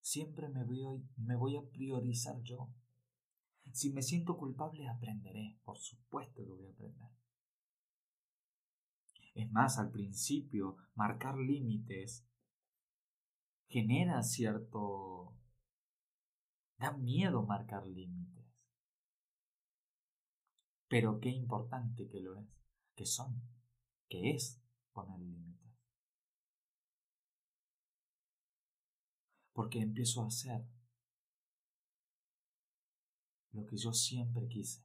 siempre 0.00 0.48
me 0.48 0.64
voy, 0.64 1.06
me 1.18 1.36
voy 1.36 1.58
a 1.58 1.68
priorizar 1.68 2.40
yo. 2.44 2.72
Si 3.72 3.92
me 3.92 4.00
siento 4.00 4.38
culpable, 4.38 4.88
aprenderé. 4.88 5.58
Por 5.66 5.76
supuesto 5.76 6.42
que 6.42 6.50
voy 6.50 6.66
a 6.66 6.70
aprender. 6.70 7.19
Es 9.34 9.50
más, 9.50 9.78
al 9.78 9.90
principio, 9.90 10.76
marcar 10.94 11.36
límites 11.36 12.26
genera 13.68 14.22
cierto... 14.22 15.36
Da 16.76 16.92
miedo 16.92 17.42
marcar 17.42 17.86
límites. 17.86 18.46
Pero 20.88 21.20
qué 21.20 21.28
importante 21.28 22.08
que 22.08 22.20
lo 22.20 22.38
es, 22.38 22.48
que 22.96 23.04
son, 23.04 23.40
que 24.08 24.30
es 24.30 24.60
poner 24.92 25.20
límites. 25.20 25.70
Porque 29.52 29.80
empiezo 29.80 30.24
a 30.24 30.28
hacer 30.28 30.64
lo 33.52 33.66
que 33.66 33.76
yo 33.76 33.92
siempre 33.92 34.48
quise. 34.48 34.82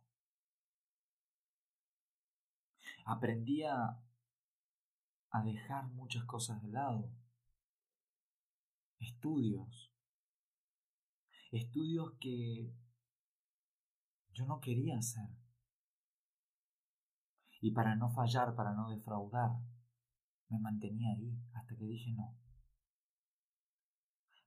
Aprendí 3.05 3.63
a, 3.63 4.04
a 5.36 5.43
dejar 5.43 5.86
muchas 5.89 6.24
cosas 6.24 6.62
de 6.62 6.69
lado. 6.69 7.12
Estudios. 9.00 9.91
Estudios 11.52 12.13
que 12.21 12.74
yo 14.32 14.45
no 14.45 14.62
quería 14.62 14.98
hacer. 14.98 15.28
Y 17.60 17.71
para 17.71 17.95
no 17.95 18.10
fallar, 18.12 18.56
para 18.56 18.74
no 18.74 18.89
defraudar, 18.89 19.52
me 20.48 20.60
mantenía 20.60 21.10
ahí 21.10 21.38
hasta 21.54 21.76
que 21.76 21.86
dije 21.86 22.13
no. 22.13 22.38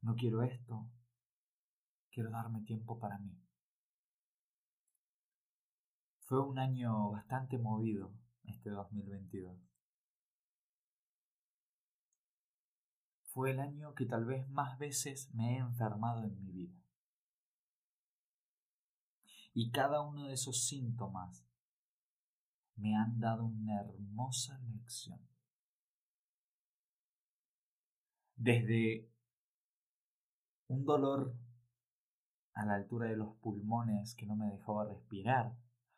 No 0.00 0.14
quiero 0.14 0.42
esto. 0.42 0.88
Quiero 2.10 2.30
darme 2.30 2.62
tiempo 2.62 2.98
para 2.98 3.18
mí. 3.18 3.38
Fue 6.20 6.40
un 6.40 6.58
año 6.58 7.10
bastante 7.10 7.58
movido 7.58 8.10
este 8.44 8.70
2022. 8.70 9.68
Fue 13.38 13.52
el 13.52 13.60
año 13.60 13.94
que 13.94 14.04
tal 14.04 14.24
vez 14.24 14.48
más 14.48 14.80
veces 14.80 15.32
me 15.32 15.54
he 15.54 15.58
enfermado 15.58 16.24
en 16.24 16.36
mi 16.40 16.50
vida. 16.50 16.74
Y 19.54 19.70
cada 19.70 20.00
uno 20.00 20.26
de 20.26 20.34
esos 20.34 20.66
síntomas 20.66 21.46
me 22.74 22.96
han 22.96 23.20
dado 23.20 23.44
una 23.44 23.80
hermosa 23.80 24.58
lección. 24.72 25.20
Desde 28.34 29.08
un 30.66 30.84
dolor 30.84 31.32
a 32.54 32.66
la 32.66 32.74
altura 32.74 33.06
de 33.06 33.18
los 33.18 33.36
pulmones 33.36 34.16
que 34.16 34.26
no 34.26 34.34
me 34.34 34.50
dejaba 34.50 34.84
respirar, 34.86 35.56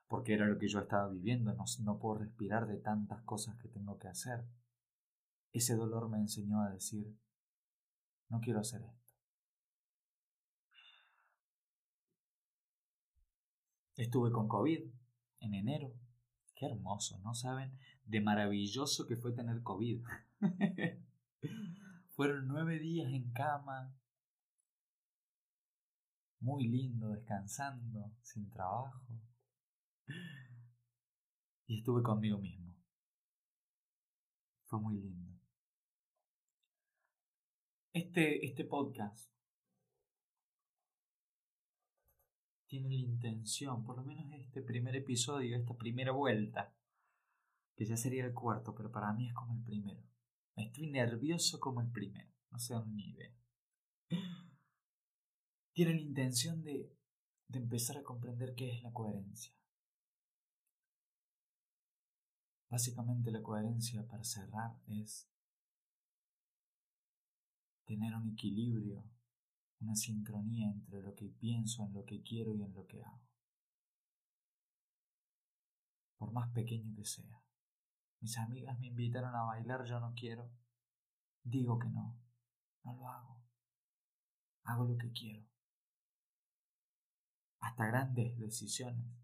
porque 0.09 0.35
era 0.35 0.45
lo 0.45 0.59
que 0.59 0.69
yo 0.69 0.81
estaba 0.81 1.09
viviendo, 1.09 1.55
no, 1.55 1.65
no 1.85 1.99
puedo 1.99 2.19
respirar 2.19 2.67
de 2.67 2.77
tantas 2.77 3.23
cosas 3.23 3.57
que 3.57 3.71
tengo 3.71 3.99
que 3.99 4.09
hacer. 4.09 4.45
Ese 5.53 5.75
dolor 5.75 6.11
me 6.11 6.19
enseñó 6.19 6.61
a 6.61 6.69
decir, 6.69 7.19
no 8.31 8.41
quiero 8.41 8.61
hacer 8.61 8.83
esto. 8.83 9.01
Estuve 13.97 14.31
con 14.31 14.49
COVID 14.49 14.81
en 15.41 15.55
enero. 15.55 15.93
Qué 16.55 16.67
hermoso, 16.67 17.19
¿no 17.19 17.35
saben? 17.35 17.79
De 18.05 18.21
maravilloso 18.21 19.07
que 19.07 19.17
fue 19.17 19.33
tener 19.33 19.63
COVID. 19.63 20.03
Fueron 22.15 22.49
nueve 22.49 22.79
días 22.79 23.13
en 23.13 23.31
cama. 23.33 23.95
Muy 26.39 26.69
lindo, 26.69 27.11
descansando, 27.11 28.15
sin 28.23 28.49
trabajo. 28.49 29.05
Y 31.67 31.79
estuve 31.79 32.03
conmigo 32.03 32.39
mismo. 32.39 32.75
Fue 34.65 34.81
muy 34.81 34.97
lindo. 34.99 35.30
Este, 38.01 38.47
este 38.47 38.65
podcast 38.65 39.31
tiene 42.67 42.89
la 42.89 42.95
intención, 42.95 43.85
por 43.85 43.99
lo 43.99 44.05
menos 44.05 44.25
este 44.33 44.63
primer 44.63 44.97
episodio, 44.97 45.55
esta 45.55 45.75
primera 45.75 46.11
vuelta, 46.11 46.75
que 47.77 47.85
ya 47.85 47.99
sería 47.99 48.25
el 48.25 48.33
cuarto, 48.33 48.75
pero 48.75 48.91
para 48.91 49.13
mí 49.13 49.29
es 49.29 49.35
como 49.35 49.53
el 49.53 49.63
primero. 49.65 50.03
Estoy 50.57 50.87
nervioso 50.87 51.61
como 51.61 51.83
el 51.83 51.91
primero, 51.91 52.33
no 52.51 52.59
se 52.59 52.73
dan 52.73 52.97
ni 52.97 53.11
idea. 53.11 53.35
Tiene 55.75 55.93
la 55.93 56.01
intención 56.01 56.63
de, 56.63 56.97
de 57.49 57.59
empezar 57.59 57.99
a 57.99 58.03
comprender 58.03 58.55
qué 58.55 58.71
es 58.71 58.83
la 58.83 58.95
coherencia. 58.95 59.53
Básicamente 62.71 63.31
la 63.31 63.43
coherencia 63.43 64.07
para 64.09 64.25
cerrar 64.25 64.81
es 64.87 65.30
tener 67.91 68.15
un 68.15 68.29
equilibrio, 68.29 69.05
una 69.81 69.97
sincronía 69.97 70.71
entre 70.71 71.03
lo 71.03 71.13
que 71.17 71.29
pienso, 71.29 71.85
en 71.85 71.93
lo 71.93 72.05
que 72.05 72.23
quiero 72.23 72.55
y 72.55 72.63
en 72.63 72.73
lo 72.73 72.87
que 72.87 73.03
hago. 73.03 73.29
Por 76.17 76.31
más 76.31 76.53
pequeño 76.53 76.95
que 76.95 77.05
sea. 77.05 77.43
Mis 78.21 78.39
amigas 78.39 78.79
me 78.79 78.87
invitaron 78.87 79.35
a 79.35 79.43
bailar, 79.43 79.85
yo 79.87 79.99
no 79.99 80.15
quiero. 80.15 80.49
Digo 81.43 81.81
que 81.81 81.89
no, 81.89 82.17
no 82.85 82.95
lo 82.95 83.09
hago. 83.09 83.43
Hago 84.63 84.85
lo 84.85 84.97
que 84.97 85.11
quiero. 85.11 85.45
Hasta 87.59 87.87
grandes 87.87 88.39
decisiones. 88.39 89.20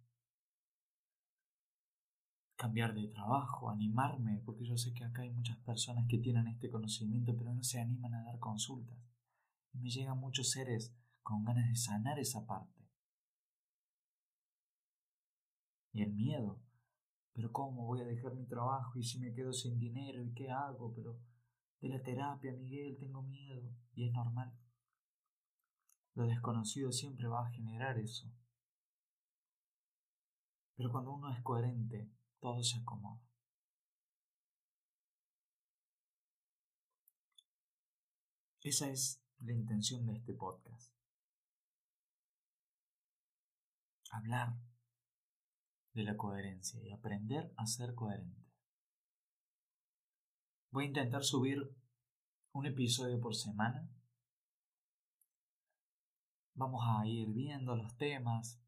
Cambiar 2.56 2.94
de 2.94 3.08
trabajo, 3.08 3.70
animarme, 3.70 4.40
porque 4.44 4.64
yo 4.64 4.76
sé 4.76 4.92
que 4.94 5.04
acá 5.04 5.22
hay 5.22 5.30
muchas 5.30 5.58
personas 5.58 6.06
que 6.08 6.18
tienen 6.18 6.48
este 6.48 6.70
conocimiento 6.70 7.36
pero 7.36 7.52
no 7.54 7.62
se 7.62 7.80
animan 7.80 8.14
a 8.14 8.24
dar 8.24 8.38
consultas. 8.38 8.98
Y 9.72 9.78
me 9.78 9.90
llegan 9.90 10.18
muchos 10.18 10.50
seres 10.50 10.94
con 11.22 11.44
ganas 11.44 11.68
de 11.68 11.76
sanar 11.76 12.18
esa 12.18 12.46
parte. 12.46 12.88
Y 15.92 16.02
el 16.02 16.12
miedo, 16.12 16.60
pero 17.32 17.52
¿cómo 17.52 17.84
voy 17.84 18.00
a 18.00 18.06
dejar 18.06 18.34
mi 18.34 18.46
trabajo 18.46 18.98
y 18.98 19.02
si 19.02 19.18
me 19.18 19.34
quedo 19.34 19.52
sin 19.52 19.78
dinero 19.78 20.22
y 20.22 20.32
qué 20.32 20.50
hago? 20.50 20.94
Pero 20.94 21.18
de 21.80 21.88
la 21.88 22.02
terapia, 22.02 22.52
Miguel, 22.52 22.96
tengo 22.98 23.22
miedo 23.22 23.70
y 23.94 24.06
es 24.06 24.12
normal. 24.12 24.52
Lo 26.14 26.26
desconocido 26.26 26.92
siempre 26.92 27.28
va 27.28 27.46
a 27.46 27.50
generar 27.50 27.98
eso. 27.98 28.26
Pero 30.76 30.90
cuando 30.90 31.12
uno 31.12 31.30
es 31.30 31.42
coherente, 31.42 32.10
todo 32.40 32.62
se 32.62 32.78
acomoda. 32.78 33.20
Esa 38.62 38.90
es 38.90 39.22
la 39.38 39.52
intención 39.52 40.06
de 40.06 40.14
este 40.14 40.34
podcast. 40.34 40.92
Hablar 44.10 44.56
de 45.92 46.02
la 46.02 46.16
coherencia 46.16 46.82
y 46.82 46.90
aprender 46.90 47.52
a 47.56 47.66
ser 47.66 47.94
coherente. 47.94 48.44
Voy 50.70 50.84
a 50.84 50.88
intentar 50.88 51.22
subir 51.22 51.74
un 52.52 52.66
episodio 52.66 53.20
por 53.20 53.34
semana. 53.34 53.88
Vamos 56.54 56.82
a 56.86 57.06
ir 57.06 57.28
viendo 57.28 57.76
los 57.76 57.96
temas. 57.96 58.60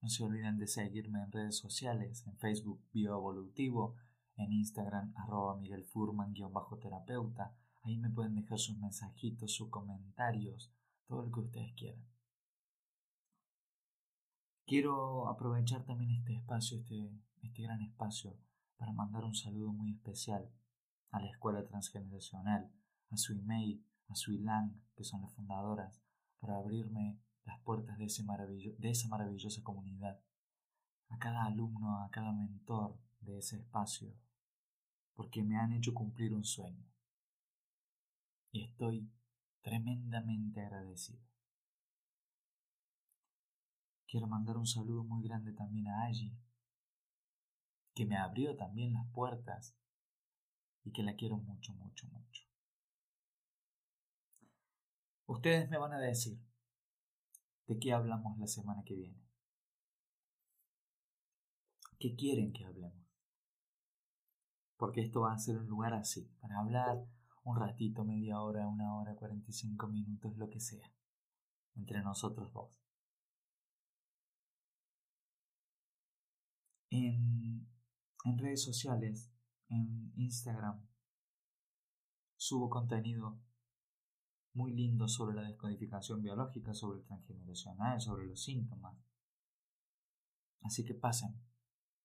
No 0.00 0.08
se 0.08 0.24
olviden 0.24 0.58
de 0.58 0.68
seguirme 0.68 1.22
en 1.22 1.32
redes 1.32 1.56
sociales, 1.56 2.24
en 2.26 2.36
Facebook 2.38 2.80
Bioevolutivo, 2.92 3.96
en 4.36 4.52
Instagram 4.52 5.12
arroba 5.16 5.56
Miguel 5.56 5.84
Furman-terapeuta. 5.84 7.54
Ahí 7.82 7.98
me 7.98 8.10
pueden 8.10 8.36
dejar 8.36 8.58
sus 8.58 8.78
mensajitos, 8.78 9.54
sus 9.54 9.68
comentarios, 9.70 10.72
todo 11.06 11.22
lo 11.22 11.32
que 11.32 11.40
ustedes 11.40 11.72
quieran. 11.74 12.04
Quiero 14.66 15.28
aprovechar 15.28 15.84
también 15.84 16.10
este 16.12 16.34
espacio, 16.34 16.78
este, 16.78 17.10
este 17.42 17.62
gran 17.62 17.80
espacio, 17.80 18.36
para 18.76 18.92
mandar 18.92 19.24
un 19.24 19.34
saludo 19.34 19.72
muy 19.72 19.92
especial 19.92 20.48
a 21.10 21.20
la 21.20 21.30
escuela 21.30 21.64
transgeneracional, 21.64 22.70
a 23.10 23.16
su 23.16 23.32
email, 23.32 23.84
a 24.08 24.14
su 24.14 24.32
ILAN, 24.32 24.80
que 24.94 25.04
son 25.04 25.22
las 25.22 25.34
fundadoras, 25.34 26.00
para 26.38 26.58
abrirme 26.58 27.18
las 27.48 27.58
puertas 27.60 27.96
de, 27.96 28.04
ese 28.04 28.22
de 28.22 28.90
esa 28.90 29.08
maravillosa 29.08 29.62
comunidad, 29.62 30.20
a 31.08 31.18
cada 31.18 31.46
alumno, 31.46 32.04
a 32.04 32.10
cada 32.10 32.30
mentor 32.30 32.98
de 33.20 33.38
ese 33.38 33.56
espacio, 33.56 34.14
porque 35.14 35.42
me 35.42 35.56
han 35.56 35.72
hecho 35.72 35.94
cumplir 35.94 36.34
un 36.34 36.44
sueño. 36.44 36.84
Y 38.52 38.64
estoy 38.64 39.10
tremendamente 39.62 40.60
agradecido. 40.60 41.22
Quiero 44.06 44.26
mandar 44.26 44.58
un 44.58 44.66
saludo 44.66 45.02
muy 45.02 45.22
grande 45.22 45.52
también 45.52 45.88
a 45.88 46.04
Allí, 46.04 46.36
que 47.94 48.04
me 48.04 48.18
abrió 48.18 48.56
también 48.56 48.92
las 48.92 49.06
puertas 49.08 49.74
y 50.84 50.92
que 50.92 51.02
la 51.02 51.14
quiero 51.16 51.38
mucho, 51.38 51.72
mucho, 51.72 52.06
mucho. 52.08 52.42
Ustedes 55.26 55.68
me 55.70 55.78
van 55.78 55.92
a 55.92 55.98
decir, 55.98 56.38
¿de 57.68 57.78
qué 57.78 57.92
hablamos 57.92 58.38
la 58.38 58.46
semana 58.46 58.82
que 58.82 58.94
viene? 58.94 59.22
¿Qué 62.00 62.16
quieren 62.16 62.52
que 62.52 62.64
hablemos? 62.64 63.06
Porque 64.78 65.02
esto 65.02 65.20
va 65.20 65.34
a 65.34 65.38
ser 65.38 65.58
un 65.58 65.66
lugar 65.66 65.92
así, 65.92 66.32
para 66.40 66.58
hablar 66.60 67.06
un 67.44 67.58
ratito, 67.58 68.04
media 68.04 68.40
hora, 68.40 68.66
una 68.66 68.96
hora, 68.96 69.14
45 69.16 69.86
minutos, 69.88 70.36
lo 70.36 70.48
que 70.48 70.60
sea, 70.60 70.92
entre 71.76 72.02
nosotros 72.02 72.52
dos. 72.52 72.70
En, 76.90 77.68
en 78.24 78.38
redes 78.38 78.62
sociales, 78.62 79.30
en 79.68 80.12
Instagram, 80.16 80.86
subo 82.36 82.70
contenido 82.70 83.38
muy 84.58 84.72
lindo 84.72 85.06
sobre 85.06 85.36
la 85.36 85.42
descodificación 85.42 86.20
biológica, 86.20 86.74
sobre 86.74 86.98
el 86.98 87.04
transgeneracional, 87.04 88.00
sobre 88.00 88.26
los 88.26 88.42
síntomas. 88.42 88.98
Así 90.62 90.84
que 90.84 90.94
pasen, 90.94 91.40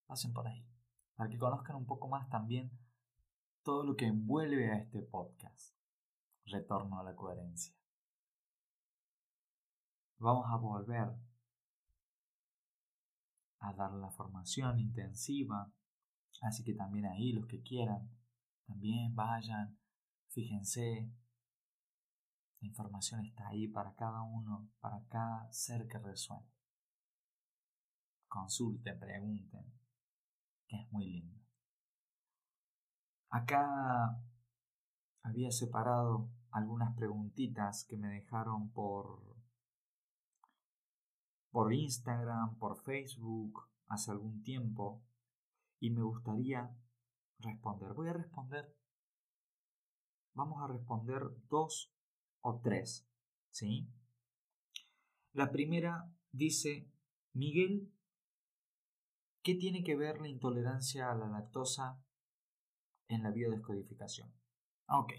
pasen 0.06 0.34
por 0.34 0.48
ahí, 0.48 0.64
para 1.16 1.32
que 1.32 1.40
conozcan 1.40 1.78
un 1.78 1.88
poco 1.88 2.08
más 2.08 2.30
también 2.30 2.72
todo 3.64 3.84
lo 3.84 3.96
que 3.96 4.06
envuelve 4.06 4.72
a 4.72 4.78
este 4.78 5.02
podcast. 5.02 5.76
Retorno 6.46 7.00
a 7.00 7.04
la 7.04 7.16
coherencia. 7.16 7.74
Vamos 10.20 10.46
a 10.48 10.58
volver 10.58 11.10
a 13.60 13.74
dar 13.74 13.94
la 13.94 14.12
formación 14.12 14.80
intensiva, 14.80 15.74
así 16.42 16.64
que 16.64 16.76
también 16.76 17.08
ahí 17.08 17.32
los 17.32 17.48
que 17.48 17.64
quieran, 17.64 18.12
también 18.68 19.16
vayan, 19.16 19.80
fíjense, 20.28 21.10
la 22.64 22.70
información 22.70 23.26
está 23.26 23.50
ahí 23.50 23.68
para 23.68 23.94
cada 23.94 24.22
uno, 24.22 24.70
para 24.80 25.04
cada 25.10 25.52
ser 25.52 25.86
que 25.86 26.00
resuene. 26.00 26.48
Consulten, 28.30 28.98
pregunten, 28.98 29.66
que 30.66 30.78
es 30.78 30.92
muy 30.94 31.06
lindo. 31.10 31.38
Acá 33.30 34.18
había 35.24 35.52
separado 35.52 36.30
algunas 36.52 36.96
preguntitas 36.96 37.84
que 37.84 37.98
me 37.98 38.08
dejaron 38.08 38.72
por 38.72 39.36
por 41.52 41.74
Instagram, 41.74 42.58
por 42.58 42.82
Facebook 42.82 43.68
hace 43.88 44.12
algún 44.12 44.42
tiempo 44.42 45.04
y 45.82 45.92
me 45.92 46.02
gustaría 46.02 46.74
responder. 47.40 47.94
Voy 47.94 48.08
a 48.08 48.14
responder. 48.14 48.74
Vamos 50.34 50.64
a 50.64 50.68
responder 50.68 51.22
dos 51.50 51.94
o 52.44 52.60
tres, 52.62 53.08
¿sí? 53.52 53.88
La 55.32 55.52
primera 55.52 56.12
dice, 56.32 56.88
Miguel, 57.34 57.92
¿qué 59.42 59.56
tiene 59.56 59.84
que 59.84 59.96
ver 59.96 60.22
la 60.22 60.28
intolerancia 60.28 61.10
a 61.10 61.16
la 61.16 61.28
lactosa 61.28 62.00
en 63.08 63.24
la 63.24 63.32
biodescodificación? 63.32 64.32
Ok. 64.88 65.14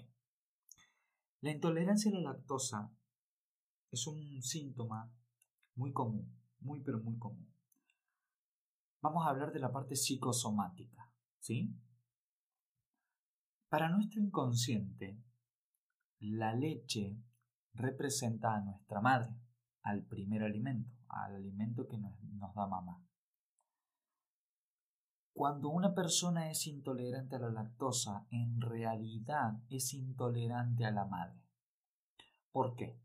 La 1.40 1.50
intolerancia 1.50 2.10
a 2.10 2.14
la 2.14 2.32
lactosa 2.32 2.92
es 3.90 4.06
un 4.06 4.42
síntoma 4.42 5.10
muy 5.74 5.92
común, 5.92 6.38
muy 6.60 6.80
pero 6.80 7.00
muy 7.00 7.18
común. 7.18 7.52
Vamos 9.00 9.26
a 9.26 9.30
hablar 9.30 9.52
de 9.52 9.60
la 9.60 9.72
parte 9.72 9.96
psicosomática, 9.96 11.10
¿sí? 11.40 11.74
Para 13.68 13.88
nuestro 13.88 14.20
inconsciente, 14.20 15.18
la 16.30 16.54
leche 16.54 17.16
representa 17.74 18.54
a 18.54 18.60
nuestra 18.60 19.00
madre, 19.00 19.34
al 19.82 20.02
primer 20.04 20.42
alimento, 20.42 20.90
al 21.08 21.36
alimento 21.36 21.86
que 21.86 21.98
nos, 21.98 22.14
da 22.54 22.66
mamá. 22.66 23.02
Cuando 25.32 25.68
una 25.68 25.94
persona 25.94 26.50
es 26.50 26.66
intolerante 26.66 27.36
a 27.36 27.40
la 27.40 27.50
lactosa, 27.50 28.26
en 28.30 28.60
realidad 28.60 29.60
es 29.68 29.92
intolerante 29.92 30.84
a 30.84 30.92
la 30.92 31.04
madre. 31.04 31.40
¿Por 32.52 32.76
qué? 32.76 33.00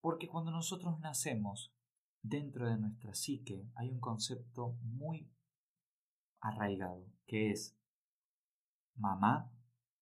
Porque 0.00 0.28
cuando 0.28 0.50
nosotros 0.50 0.98
nacemos, 1.00 1.74
dentro 2.22 2.66
de 2.68 2.78
nuestra 2.78 3.14
psique 3.14 3.68
hay 3.74 3.90
un 3.90 4.00
concepto 4.00 4.78
muy 4.82 5.30
arraigado, 6.40 7.06
que 7.26 7.50
es 7.50 7.76
mamá, 8.94 9.52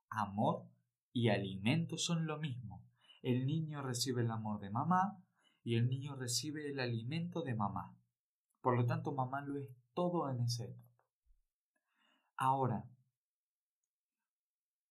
amor 0.08 0.68
y 1.16 1.30
alimento 1.30 1.96
son 1.96 2.26
lo 2.26 2.38
mismo. 2.38 2.84
El 3.22 3.46
niño 3.46 3.80
recibe 3.80 4.20
el 4.20 4.30
amor 4.30 4.60
de 4.60 4.68
mamá 4.68 5.18
y 5.64 5.76
el 5.76 5.88
niño 5.88 6.14
recibe 6.14 6.70
el 6.70 6.78
alimento 6.78 7.40
de 7.40 7.54
mamá. 7.54 7.96
Por 8.60 8.76
lo 8.76 8.84
tanto, 8.84 9.12
mamá 9.12 9.40
lo 9.40 9.56
es 9.56 9.66
todo 9.94 10.28
en 10.28 10.40
ese 10.40 10.64
etapa. 10.64 10.86
Ahora, 12.36 12.84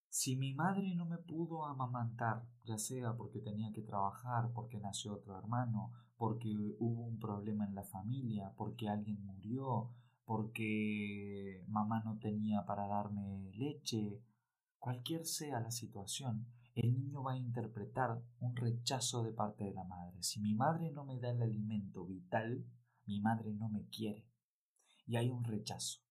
si 0.10 0.36
mi 0.36 0.56
madre 0.56 0.96
no 0.96 1.06
me 1.06 1.20
pudo 1.20 1.64
amamantar, 1.64 2.48
ya 2.64 2.80
sea 2.80 3.14
porque 3.16 3.40
tenía 3.40 3.72
que 3.72 3.84
trabajar, 3.84 4.52
porque 4.56 4.80
nació 4.80 5.14
otro 5.14 5.38
hermano, 5.38 5.92
porque 6.18 6.50
hubo 6.80 7.06
un 7.06 7.20
problema 7.20 7.68
en 7.68 7.76
la 7.76 7.84
familia, 7.84 8.52
porque 8.58 8.90
alguien 8.90 9.24
murió, 9.24 9.92
porque 10.26 11.64
mamá 11.68 12.02
no 12.04 12.18
tenía 12.18 12.66
para 12.66 12.88
darme 12.88 13.52
leche, 13.54 14.24
Cualquier 14.86 15.26
sea 15.26 15.60
la 15.62 15.72
situación, 15.72 16.46
el 16.76 16.94
niño 16.94 17.24
va 17.24 17.32
a 17.32 17.38
interpretar 17.38 18.22
un 18.40 18.56
rechazo 18.56 19.24
de 19.24 19.34
parte 19.34 19.64
de 19.64 19.74
la 19.74 19.84
madre. 19.84 20.22
Si 20.22 20.40
mi 20.40 20.54
madre 20.54 20.92
no 20.92 21.06
me 21.06 21.20
da 21.20 21.32
el 21.32 21.42
alimento 21.42 22.06
vital, 22.06 22.64
mi 23.08 23.20
madre 23.20 23.52
no 23.56 23.68
me 23.68 23.88
quiere. 23.88 24.30
Y 25.08 25.16
hay 25.16 25.32
un 25.32 25.44
rechazo. 25.44 26.02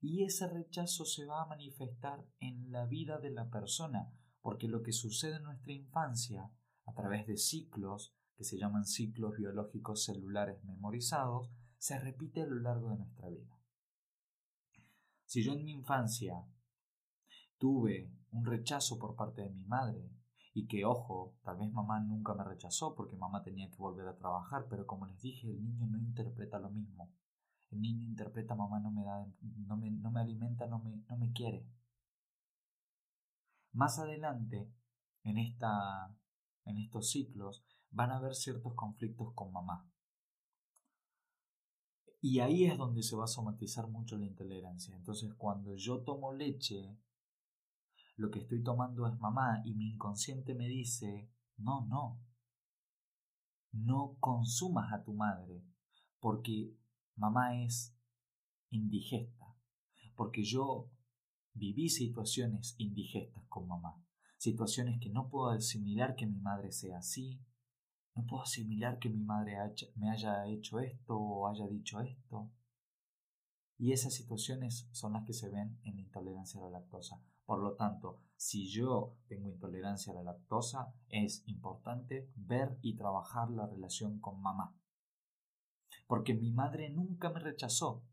Y 0.00 0.24
ese 0.24 0.48
rechazo 0.48 1.04
se 1.04 1.26
va 1.26 1.42
a 1.42 1.46
manifestar 1.46 2.26
en 2.40 2.72
la 2.72 2.86
vida 2.86 3.18
de 3.18 3.32
la 3.32 3.50
persona, 3.50 4.10
porque 4.40 4.66
lo 4.66 4.82
que 4.82 4.92
sucede 4.92 5.36
en 5.36 5.42
nuestra 5.42 5.74
infancia, 5.74 6.50
a 6.86 6.94
través 6.94 7.26
de 7.26 7.36
ciclos, 7.36 8.14
que 8.34 8.44
se 8.44 8.56
llaman 8.56 8.86
ciclos 8.86 9.36
biológicos 9.36 10.04
celulares 10.04 10.64
memorizados, 10.64 11.50
se 11.76 11.98
repite 11.98 12.40
a 12.40 12.46
lo 12.46 12.60
largo 12.60 12.88
de 12.92 12.96
nuestra 12.96 13.28
vida. 13.28 13.60
Si 15.26 15.44
yo 15.44 15.52
en 15.52 15.66
mi 15.66 15.72
infancia 15.72 16.46
tuve 17.62 18.10
un 18.32 18.44
rechazo 18.44 18.98
por 18.98 19.14
parte 19.14 19.42
de 19.42 19.50
mi 19.50 19.64
madre 19.66 20.10
y 20.52 20.66
que, 20.66 20.84
ojo, 20.84 21.36
tal 21.44 21.58
vez 21.58 21.70
mamá 21.70 22.00
nunca 22.00 22.34
me 22.34 22.42
rechazó 22.42 22.96
porque 22.96 23.14
mamá 23.14 23.44
tenía 23.44 23.70
que 23.70 23.76
volver 23.76 24.08
a 24.08 24.16
trabajar, 24.16 24.66
pero 24.68 24.84
como 24.84 25.06
les 25.06 25.22
dije, 25.22 25.48
el 25.48 25.62
niño 25.62 25.86
no 25.86 25.96
interpreta 25.96 26.58
lo 26.58 26.70
mismo. 26.70 27.12
El 27.70 27.80
niño 27.80 28.04
interpreta 28.04 28.56
mamá 28.56 28.80
no 28.80 28.90
me 28.90 29.04
da, 29.04 29.24
no 29.68 29.76
me, 29.76 29.92
no 29.92 30.10
me 30.10 30.20
alimenta, 30.20 30.66
no 30.66 30.80
me, 30.80 31.04
no 31.08 31.16
me 31.16 31.30
quiere. 31.30 31.64
Más 33.70 33.96
adelante, 34.00 34.68
en, 35.22 35.38
esta, 35.38 36.12
en 36.64 36.78
estos 36.78 37.12
ciclos, 37.12 37.64
van 37.92 38.10
a 38.10 38.16
haber 38.16 38.34
ciertos 38.34 38.74
conflictos 38.74 39.34
con 39.34 39.52
mamá. 39.52 39.88
Y 42.20 42.40
ahí 42.40 42.64
es 42.64 42.76
donde 42.76 43.04
se 43.04 43.14
va 43.14 43.24
a 43.24 43.28
somatizar 43.28 43.86
mucho 43.86 44.18
la 44.18 44.26
intolerancia. 44.26 44.96
Entonces, 44.96 45.32
cuando 45.34 45.76
yo 45.76 46.00
tomo 46.00 46.32
leche 46.32 46.98
lo 48.16 48.30
que 48.30 48.40
estoy 48.40 48.62
tomando 48.62 49.06
es 49.06 49.18
mamá 49.18 49.62
y 49.64 49.74
mi 49.74 49.90
inconsciente 49.90 50.54
me 50.54 50.68
dice, 50.68 51.30
no, 51.56 51.86
no, 51.86 52.20
no 53.72 54.16
consumas 54.20 54.92
a 54.92 55.02
tu 55.02 55.14
madre, 55.14 55.64
porque 56.20 56.76
mamá 57.16 57.62
es 57.62 57.96
indigesta, 58.70 59.56
porque 60.14 60.44
yo 60.44 60.90
viví 61.54 61.88
situaciones 61.88 62.74
indigestas 62.78 63.44
con 63.48 63.66
mamá, 63.66 64.02
situaciones 64.36 65.00
que 65.00 65.10
no 65.10 65.28
puedo 65.28 65.50
asimilar 65.50 66.14
que 66.16 66.26
mi 66.26 66.40
madre 66.40 66.72
sea 66.72 66.98
así, 66.98 67.40
no 68.14 68.26
puedo 68.26 68.42
asimilar 68.42 68.98
que 68.98 69.08
mi 69.08 69.22
madre 69.22 69.56
me 69.96 70.10
haya 70.10 70.46
hecho 70.46 70.80
esto 70.80 71.16
o 71.16 71.48
haya 71.48 71.66
dicho 71.66 72.00
esto. 72.00 72.50
Y 73.78 73.92
esas 73.92 74.14
situaciones 74.14 74.88
son 74.92 75.14
las 75.14 75.24
que 75.24 75.32
se 75.32 75.48
ven 75.48 75.80
en 75.82 75.96
la 75.96 76.02
intolerancia 76.02 76.60
a 76.60 76.64
la 76.64 76.78
lactosa. 76.78 77.22
Por 77.44 77.62
lo 77.62 77.74
tanto, 77.74 78.20
si 78.36 78.68
yo 78.68 79.16
tengo 79.28 79.48
intolerancia 79.48 80.12
a 80.12 80.16
la 80.16 80.22
lactosa, 80.22 80.94
es 81.08 81.46
importante 81.46 82.30
ver 82.36 82.78
y 82.82 82.96
trabajar 82.96 83.50
la 83.50 83.66
relación 83.66 84.20
con 84.20 84.40
mamá. 84.40 84.76
Porque 86.06 86.34
mi 86.34 86.50
madre 86.50 86.90
nunca 86.90 87.30
me 87.30 87.40
rechazó. 87.40 88.04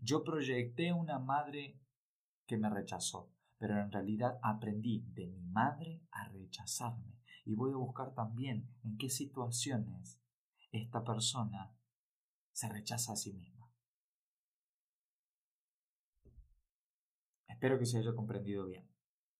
Yo 0.00 0.24
proyecté 0.24 0.92
una 0.92 1.18
madre 1.18 1.78
que 2.46 2.58
me 2.58 2.68
rechazó, 2.68 3.30
pero 3.58 3.80
en 3.80 3.92
realidad 3.92 4.38
aprendí 4.42 5.04
de 5.14 5.26
mi 5.26 5.42
madre 5.46 6.02
a 6.10 6.28
rechazarme. 6.28 7.18
Y 7.44 7.54
voy 7.54 7.72
a 7.72 7.76
buscar 7.76 8.14
también 8.14 8.68
en 8.84 8.96
qué 8.98 9.08
situaciones 9.08 10.20
esta 10.72 11.04
persona 11.04 11.72
se 12.52 12.68
rechaza 12.68 13.12
a 13.12 13.16
sí 13.16 13.32
misma. 13.32 13.61
Espero 17.62 17.78
que 17.78 17.86
se 17.86 17.98
haya 17.98 18.12
comprendido 18.12 18.66
bien. 18.66 18.84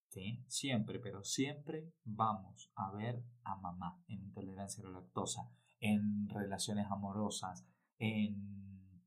¿Sí? 0.07 0.45
Siempre, 0.47 1.01
pero 1.01 1.25
siempre 1.25 1.93
vamos 2.05 2.71
a 2.77 2.93
ver 2.93 3.21
a 3.43 3.57
mamá 3.57 4.01
en 4.07 4.23
intolerancia 4.23 4.81
a 4.85 4.87
la 4.87 5.01
lactosa, 5.01 5.51
en 5.81 6.29
relaciones 6.29 6.87
amorosas, 6.89 7.67
en 7.99 9.03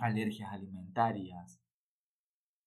alergias 0.00 0.52
alimentarias, 0.52 1.62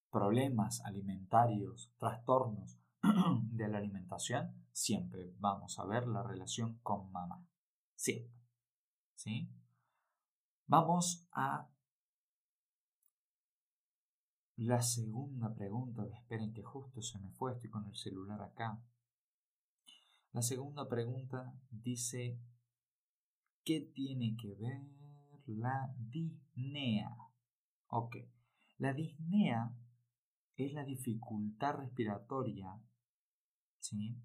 problemas 0.10 0.80
alimentarios, 0.86 1.92
trastornos 1.98 2.80
de 3.52 3.68
la 3.68 3.80
alimentación, 3.80 4.56
siempre 4.72 5.34
vamos 5.38 5.80
a 5.80 5.86
ver 5.86 6.08
la 6.08 6.24
relación 6.24 6.80
con 6.82 7.12
mamá. 7.12 7.46
Siempre. 7.96 8.40
¿Sí? 9.16 9.52
Vamos 10.66 11.28
a 11.34 11.68
la 14.60 14.82
segunda 14.82 15.54
pregunta, 15.56 16.06
esperen 16.06 16.54
que 16.54 16.64
justo 16.64 17.02
se 17.02 17.20
me 17.20 17.32
fue, 17.32 17.54
estoy 17.54 17.70
con 17.70 17.86
el 17.86 17.96
celular 17.96 18.42
acá. 18.42 18.82
La 20.32 20.42
segunda 20.42 20.88
pregunta 20.88 21.54
dice, 21.72 22.40
¿qué 23.64 23.82
tiene 23.82 24.36
que 24.36 24.54
ver 24.56 25.00
la 25.58 25.94
disnea. 25.98 27.16
Ok. 27.88 28.18
La 28.78 28.94
disnea 28.94 29.74
es 30.56 30.74
la 30.74 30.84
dificultad 30.84 31.76
respiratoria, 31.76 32.80
¿sí? 33.80 34.16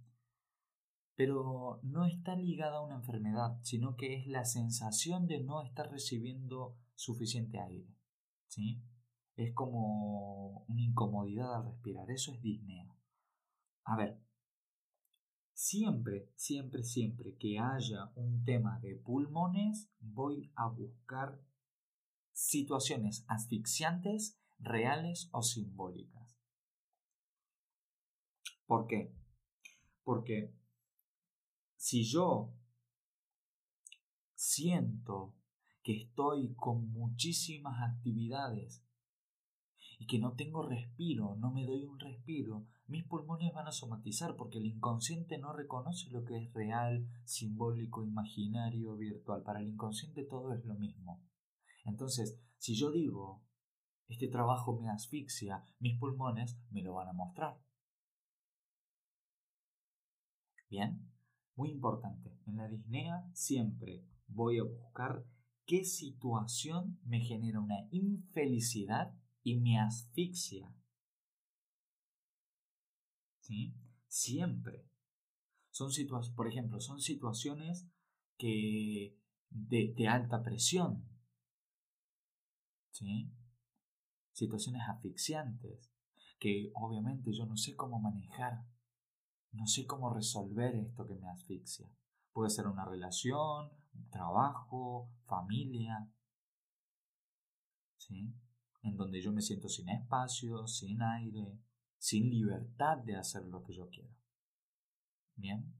Pero 1.16 1.80
no 1.82 2.04
está 2.06 2.36
ligada 2.36 2.78
a 2.78 2.84
una 2.84 2.96
enfermedad, 2.96 3.58
sino 3.62 3.96
que 3.96 4.16
es 4.16 4.26
la 4.26 4.44
sensación 4.44 5.26
de 5.26 5.42
no 5.42 5.62
estar 5.62 5.90
recibiendo 5.90 6.76
suficiente 6.94 7.58
aire, 7.58 7.88
¿sí? 8.48 8.82
Es 9.36 9.52
como 9.52 10.64
una 10.68 10.82
incomodidad 10.82 11.56
al 11.56 11.64
respirar, 11.64 12.10
eso 12.10 12.32
es 12.32 12.40
disnea. 12.40 12.86
A 13.84 13.96
ver, 13.96 14.20
siempre, 15.52 16.30
siempre, 16.36 16.84
siempre 16.84 17.36
que 17.36 17.58
haya 17.58 18.12
un 18.14 18.44
tema 18.44 18.78
de 18.80 18.94
pulmones, 18.96 19.90
voy 20.00 20.52
a 20.54 20.68
buscar 20.68 21.40
situaciones 22.32 23.24
asfixiantes, 23.28 24.40
reales 24.58 25.28
o 25.32 25.42
simbólicas. 25.42 26.38
¿Por 28.66 28.86
qué? 28.86 29.14
Porque 30.04 30.54
si 31.76 32.04
yo 32.04 32.54
siento 34.34 35.34
que 35.82 36.02
estoy 36.02 36.54
con 36.54 36.90
muchísimas 36.92 37.82
actividades 37.82 38.82
y 39.98 40.06
que 40.06 40.18
no 40.18 40.32
tengo 40.32 40.62
respiro, 40.62 41.36
no 41.36 41.50
me 41.52 41.64
doy 41.64 41.84
un 41.84 41.98
respiro, 41.98 42.66
mis 42.86 43.04
pulmones 43.04 43.52
van 43.54 43.66
a 43.66 43.72
somatizar 43.72 44.36
porque 44.36 44.58
el 44.58 44.66
inconsciente 44.66 45.38
no 45.38 45.52
reconoce 45.52 46.10
lo 46.10 46.24
que 46.24 46.36
es 46.36 46.52
real, 46.52 47.06
simbólico, 47.24 48.04
imaginario, 48.04 48.96
virtual. 48.96 49.42
Para 49.42 49.60
el 49.60 49.68
inconsciente 49.68 50.24
todo 50.24 50.52
es 50.52 50.64
lo 50.64 50.74
mismo. 50.74 51.22
Entonces, 51.84 52.38
si 52.58 52.74
yo 52.74 52.90
digo, 52.90 53.42
este 54.08 54.28
trabajo 54.28 54.78
me 54.78 54.90
asfixia, 54.90 55.64
mis 55.78 55.98
pulmones 55.98 56.58
me 56.70 56.82
lo 56.82 56.94
van 56.94 57.08
a 57.08 57.12
mostrar. 57.12 57.58
Bien, 60.68 61.10
muy 61.56 61.70
importante, 61.70 62.36
en 62.46 62.56
la 62.56 62.68
disnea 62.68 63.28
siempre 63.32 64.04
voy 64.26 64.58
a 64.58 64.64
buscar 64.64 65.24
qué 65.66 65.84
situación 65.84 66.98
me 67.04 67.20
genera 67.20 67.60
una 67.60 67.86
infelicidad 67.90 69.14
y 69.44 69.56
me 69.56 69.78
asfixia. 69.78 70.74
¿Sí? 73.40 73.74
Siempre. 74.08 74.88
Son 75.70 75.92
situaciones, 75.92 76.34
por 76.34 76.48
ejemplo, 76.48 76.80
son 76.80 77.00
situaciones 77.00 77.86
que 78.38 79.16
de, 79.50 80.08
alta 80.08 80.42
presión. 80.42 81.04
¿Sí? 82.90 83.30
Situaciones 84.32 84.82
asfixiantes 84.88 85.92
que 86.38 86.70
obviamente 86.74 87.32
yo 87.32 87.46
no 87.46 87.56
sé 87.56 87.76
cómo 87.76 88.00
manejar. 88.00 88.64
No 89.52 89.66
sé 89.66 89.86
cómo 89.86 90.12
resolver 90.12 90.74
esto 90.74 91.06
que 91.06 91.14
me 91.14 91.28
asfixia. 91.28 91.88
Puede 92.32 92.50
ser 92.50 92.66
una 92.66 92.84
relación, 92.84 93.70
un 93.94 94.10
trabajo, 94.10 95.10
familia. 95.26 96.10
¿Sí? 97.98 98.34
En 98.84 98.96
donde 98.96 99.20
yo 99.20 99.32
me 99.32 99.42
siento 99.42 99.68
sin 99.68 99.88
espacio, 99.88 100.66
sin 100.68 101.02
aire, 101.02 101.58
sin 101.98 102.30
libertad 102.30 102.98
de 102.98 103.16
hacer 103.16 103.44
lo 103.46 103.64
que 103.64 103.74
yo 103.74 103.88
quiero. 103.88 104.14
Bien. 105.36 105.74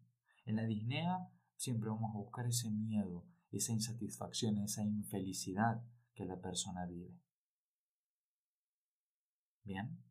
En 0.46 0.56
la 0.56 0.64
disnea 0.64 1.28
siempre 1.56 1.90
vamos 1.90 2.14
a 2.14 2.18
buscar 2.18 2.46
ese 2.46 2.70
miedo, 2.70 3.26
esa 3.50 3.72
insatisfacción, 3.72 4.58
esa 4.58 4.82
infelicidad 4.82 5.82
que 6.14 6.24
la 6.24 6.40
persona 6.40 6.86
vive. 6.86 7.14
Bien. 9.64 10.02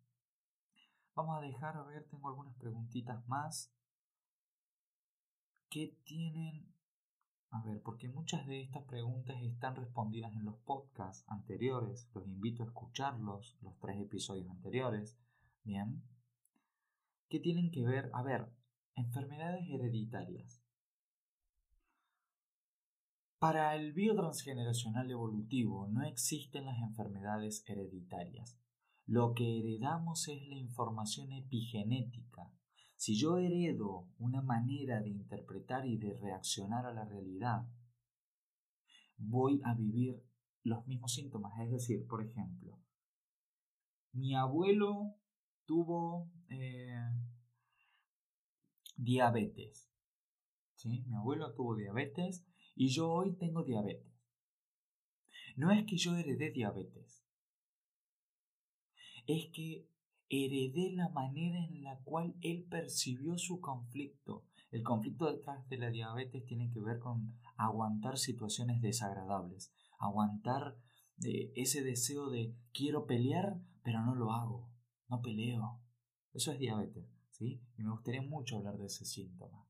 Vamos 1.16 1.38
a 1.38 1.41
dejar, 1.41 1.78
a 1.78 1.84
ver, 1.84 2.08
tengo 2.10 2.30
algunas 2.30 2.56
preguntitas 2.58 3.28
más. 3.28 3.72
¿Qué 5.70 5.98
tienen? 6.06 6.73
A 7.54 7.62
ver, 7.62 7.84
porque 7.84 8.10
muchas 8.10 8.47
de 8.47 8.62
estas 8.62 8.84
preguntas 8.86 9.38
están 9.43 9.76
respondidas 9.76 10.34
en 10.34 10.43
los 10.43 10.58
podcasts 10.66 11.24
anteriores. 11.28 12.10
Los 12.16 12.26
invito 12.26 12.64
a 12.64 12.66
escucharlos, 12.66 13.56
los 13.62 13.78
tres 13.78 14.01
episodios 14.01 14.49
anteriores. 14.49 15.20
Bien. 15.64 16.01
¿Qué 17.30 17.39
tienen 17.39 17.70
que 17.70 17.84
ver? 17.84 18.10
A 18.14 18.24
ver, 18.24 18.51
enfermedades 18.95 19.70
hereditarias. 19.70 20.64
Para 23.38 23.76
el 23.76 23.93
biotransgeneracional 23.93 25.12
evolutivo 25.12 25.88
no 25.89 26.01
existen 26.01 26.66
las 26.66 26.80
enfermedades 26.80 27.64
hereditarias. 27.68 28.58
Lo 29.06 29.36
que 29.36 29.60
heredamos 29.60 30.28
es 30.28 30.41
la 30.47 30.58
información 30.58 31.32
epigenética. 31.32 32.51
Si 33.04 33.18
yo 33.20 33.38
heredo 33.38 34.08
una 34.18 34.41
manera 34.41 35.01
de 35.01 35.10
interpretar 35.10 35.86
y 35.86 35.97
de 35.97 36.14
reaccionar 36.14 36.86
a 36.86 36.93
la 36.93 37.04
realidad, 37.04 37.68
voy 39.18 39.60
a 39.66 39.74
vivir 39.74 40.24
los 40.64 40.88
mismos 40.88 41.14
síntomas. 41.14 41.51
Es 41.60 41.70
decir, 41.70 42.08
por 42.08 42.26
ejemplo, 42.26 42.80
mi 44.14 44.36
abuelo 44.36 45.18
tuvo 45.66 46.32
eh, 46.47 46.95
diabetes. 48.95 49.91
¿Sí? 50.76 51.04
Mi 51.06 51.18
abuelo 51.18 51.54
tuvo 51.56 51.76
diabetes 51.76 52.45
y 52.74 52.88
yo 52.88 53.12
hoy 53.12 53.36
tengo 53.36 53.66
diabetes. 53.66 54.14
No 55.58 55.72
es 55.72 55.86
que 55.86 55.97
yo 55.97 56.16
heredé 56.16 56.51
diabetes 56.51 57.28
es 59.28 59.47
que 59.54 59.88
heredé 60.34 60.92
la 60.94 61.10
manera 61.10 61.64
en 61.64 61.84
la 61.84 62.00
cual 62.00 62.36
él 62.42 62.66
percibió 62.70 63.38
su 63.38 63.60
conflicto. 63.60 64.44
El 64.72 64.84
conflicto 64.84 65.32
detrás 65.32 65.68
de 65.70 65.78
la 65.78 65.90
diabetes 65.90 66.46
tiene 66.46 66.72
que 66.72 66.80
ver 66.80 67.00
con 67.00 67.36
aguantar 67.56 68.18
situaciones 68.18 68.82
desagradables, 68.82 69.72
aguantar 70.00 70.78
eh, 71.24 71.52
ese 71.56 71.84
deseo 71.84 72.30
de 72.30 72.56
quiero 72.74 73.06
pelear, 73.06 73.60
pero 73.84 74.04
no 74.04 74.16
lo 74.16 74.32
hago, 74.32 74.70
no 75.10 75.22
peleo. 75.22 75.80
Eso 76.34 76.52
es 76.52 76.60
diabetes, 76.60 77.06
¿sí? 77.30 77.62
Y 77.78 77.84
me 77.84 77.92
gustaría 77.92 78.24
mucho 78.24 78.58
hablar 78.58 78.78
de 78.78 78.88
ese 78.88 79.06
síntoma. 79.06 79.68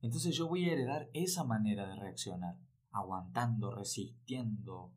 Entonces 0.00 0.36
yo 0.36 0.48
voy 0.48 0.68
a 0.68 0.72
heredar 0.72 1.10
esa 1.12 1.44
manera 1.44 1.86
de 1.86 1.96
reaccionar, 1.96 2.56
aguantando, 2.90 3.74
resistiendo, 3.74 4.94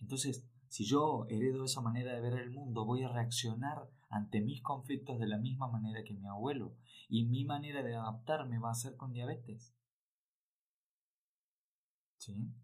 entonces, 0.00 0.44
si 0.70 0.84
yo 0.84 1.26
heredo 1.28 1.64
esa 1.64 1.80
manera 1.80 2.14
de 2.14 2.20
ver 2.20 2.34
el 2.34 2.50
mundo, 2.52 2.84
voy 2.84 3.02
a 3.02 3.08
reaccionar 3.08 3.90
ante 4.08 4.40
mis 4.40 4.62
conflictos 4.62 5.18
de 5.18 5.26
la 5.26 5.36
misma 5.36 5.66
manera 5.66 6.04
que 6.04 6.14
mi 6.14 6.28
abuelo. 6.28 6.76
Y 7.08 7.24
mi 7.24 7.44
manera 7.44 7.82
de 7.82 7.96
adaptarme 7.96 8.60
va 8.60 8.70
a 8.70 8.74
ser 8.74 8.96
con 8.96 9.12
diabetes. 9.12 9.74
¿Sí? 12.18 12.54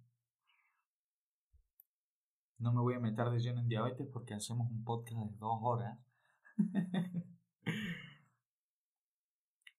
No 2.59 2.73
me 2.73 2.81
voy 2.81 2.95
a 2.95 3.01
meter 3.01 3.29
de 3.29 3.41
lleno 3.41 3.61
en 3.61 3.69
diabetes 3.69 4.07
porque 4.13 4.35
hacemos 4.35 4.71
un 4.71 4.85
podcast 4.85 5.21
de 5.29 5.37
dos 5.39 5.59
horas. 5.63 5.99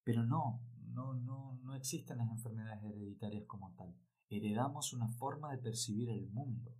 Pero 0.04 0.22
no, 0.26 0.60
no, 0.88 1.14
no, 1.14 1.58
no 1.62 1.74
existen 1.74 2.18
las 2.18 2.30
enfermedades 2.30 2.84
hereditarias 2.84 3.46
como 3.46 3.72
tal. 3.72 3.94
Heredamos 4.28 4.92
una 4.92 5.08
forma 5.08 5.50
de 5.50 5.62
percibir 5.62 6.10
el 6.10 6.28
mundo. 6.28 6.74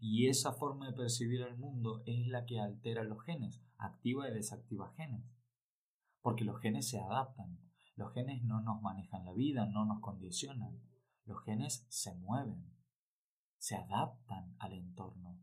Y 0.00 0.28
esa 0.28 0.52
forma 0.52 0.86
de 0.86 0.96
percibir 0.96 1.40
el 1.42 1.56
mundo 1.56 2.02
es 2.06 2.26
la 2.28 2.46
que 2.46 2.60
altera 2.60 3.02
los 3.02 3.22
genes, 3.24 3.60
activa 3.78 4.28
y 4.28 4.34
desactiva 4.34 4.92
genes. 4.96 5.24
Porque 6.22 6.44
los 6.44 6.60
genes 6.60 6.88
se 6.88 7.00
adaptan. 7.00 7.58
Los 7.96 8.12
genes 8.14 8.44
no 8.44 8.60
nos 8.60 8.80
manejan 8.80 9.24
la 9.24 9.32
vida, 9.32 9.66
no 9.66 9.84
nos 9.84 10.00
condicionan. 10.00 10.80
Los 11.24 11.42
genes 11.42 11.84
se 11.88 12.14
mueven, 12.14 12.72
se 13.58 13.74
adaptan 13.74 14.54
al 14.60 14.72
entorno, 14.72 15.36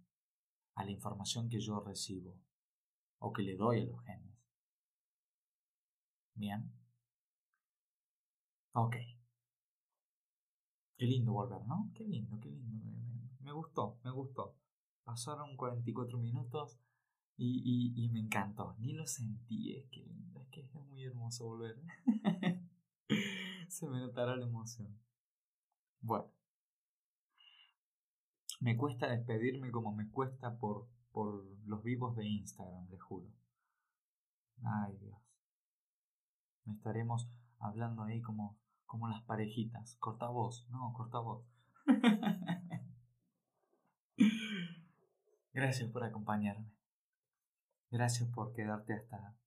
a 0.73 0.85
la 0.85 0.91
información 0.91 1.49
que 1.49 1.59
yo 1.59 1.81
recibo 1.81 2.39
o 3.19 3.33
que 3.33 3.43
le 3.43 3.55
doy 3.55 3.81
a 3.81 3.85
los 3.85 4.01
genes. 4.03 4.35
Bien. 6.33 6.71
Ok. 8.73 8.95
Qué 10.97 11.05
lindo 11.05 11.33
volver, 11.33 11.65
¿no? 11.67 11.91
Qué 11.93 12.05
lindo, 12.05 12.39
qué 12.39 12.49
lindo 12.49 13.04
me 13.45 13.51
gustó, 13.51 13.99
me 14.03 14.11
gustó. 14.11 14.55
Pasaron 15.03 15.55
44 15.55 16.17
minutos 16.17 16.79
y, 17.37 17.93
y, 17.95 18.09
me 18.09 18.19
encantó. 18.19 18.75
Ni 18.79 18.93
lo 18.93 19.05
sentí, 19.05 19.75
es 19.77 19.87
que 19.89 20.01
lindo, 20.01 20.41
es 20.41 20.47
que 20.49 20.61
es 20.61 20.73
muy 20.73 21.03
hermoso 21.03 21.45
volver. 21.45 21.79
Se 23.69 23.87
me 23.87 23.99
notará 23.99 24.35
la 24.35 24.47
emoción. 24.47 24.99
Bueno. 26.01 26.31
Me 28.61 28.77
cuesta 28.77 29.07
despedirme 29.07 29.69
como 29.69 29.93
me 29.93 30.09
cuesta 30.09 30.57
por, 30.57 30.87
por 31.11 31.45
los 31.67 31.83
vivos 31.83 32.15
de 32.15 32.25
Instagram, 32.25 32.89
les 32.89 33.01
juro. 33.01 33.27
Ay 34.63 34.97
Dios. 34.97 35.19
Me 36.63 36.73
estaremos 36.73 37.29
hablando 37.59 38.03
ahí 38.03 38.21
como, 38.21 38.57
como 38.85 39.07
las 39.07 39.21
parejitas. 39.23 39.97
Corta 39.97 40.29
voz, 40.29 40.67
no, 40.71 40.93
corta 40.93 41.19
voz. 41.19 41.45
Gracias 45.55 45.89
por 45.89 46.03
acompañarme. 46.03 46.69
Gracias 47.89 48.27
por 48.27 48.51
quedarte 48.51 48.93
hasta, 48.93 49.39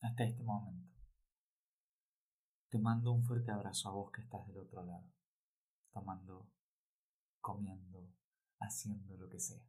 hasta 0.00 0.24
este 0.24 0.42
momento. 0.42 0.88
Te 2.70 2.78
mando 2.78 3.12
un 3.12 3.22
fuerte 3.22 3.50
abrazo 3.50 3.90
a 3.90 3.92
vos 3.92 4.10
que 4.10 4.22
estás 4.22 4.46
del 4.46 4.56
otro 4.56 4.82
lado, 4.82 5.04
tomando, 5.92 6.48
comiendo, 7.42 8.08
haciendo 8.58 9.18
lo 9.18 9.28
que 9.28 9.38
sea. 9.38 9.62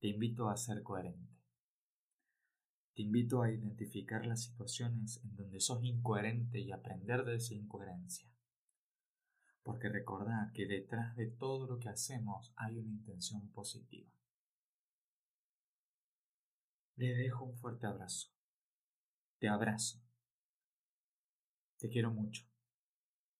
Te 0.00 0.08
invito 0.08 0.48
a 0.48 0.56
ser 0.56 0.82
coherente. 0.82 1.38
Te 2.96 3.02
invito 3.02 3.40
a 3.40 3.52
identificar 3.52 4.26
las 4.26 4.42
situaciones 4.42 5.22
en 5.22 5.36
donde 5.36 5.60
sos 5.60 5.84
incoherente 5.84 6.58
y 6.58 6.72
aprender 6.72 7.24
de 7.24 7.36
esa 7.36 7.54
incoherencia. 7.54 8.33
Porque 9.64 9.88
recordad 9.88 10.52
que 10.52 10.66
detrás 10.66 11.16
de 11.16 11.26
todo 11.26 11.66
lo 11.66 11.80
que 11.80 11.88
hacemos 11.88 12.52
hay 12.54 12.78
una 12.78 12.92
intención 12.92 13.48
positiva. 13.48 14.10
Le 16.96 17.14
dejo 17.14 17.44
un 17.44 17.56
fuerte 17.56 17.86
abrazo. 17.86 18.28
Te 19.38 19.48
abrazo. 19.48 19.98
Te 21.78 21.88
quiero 21.88 22.12
mucho. 22.12 22.46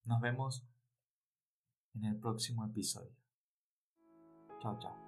Nos 0.05 0.21
vemos 0.21 0.67
en 1.95 2.05
el 2.05 2.19
próximo 2.19 2.67
episodio. 2.67 3.15
Chao, 4.61 4.79
chao. 4.81 5.04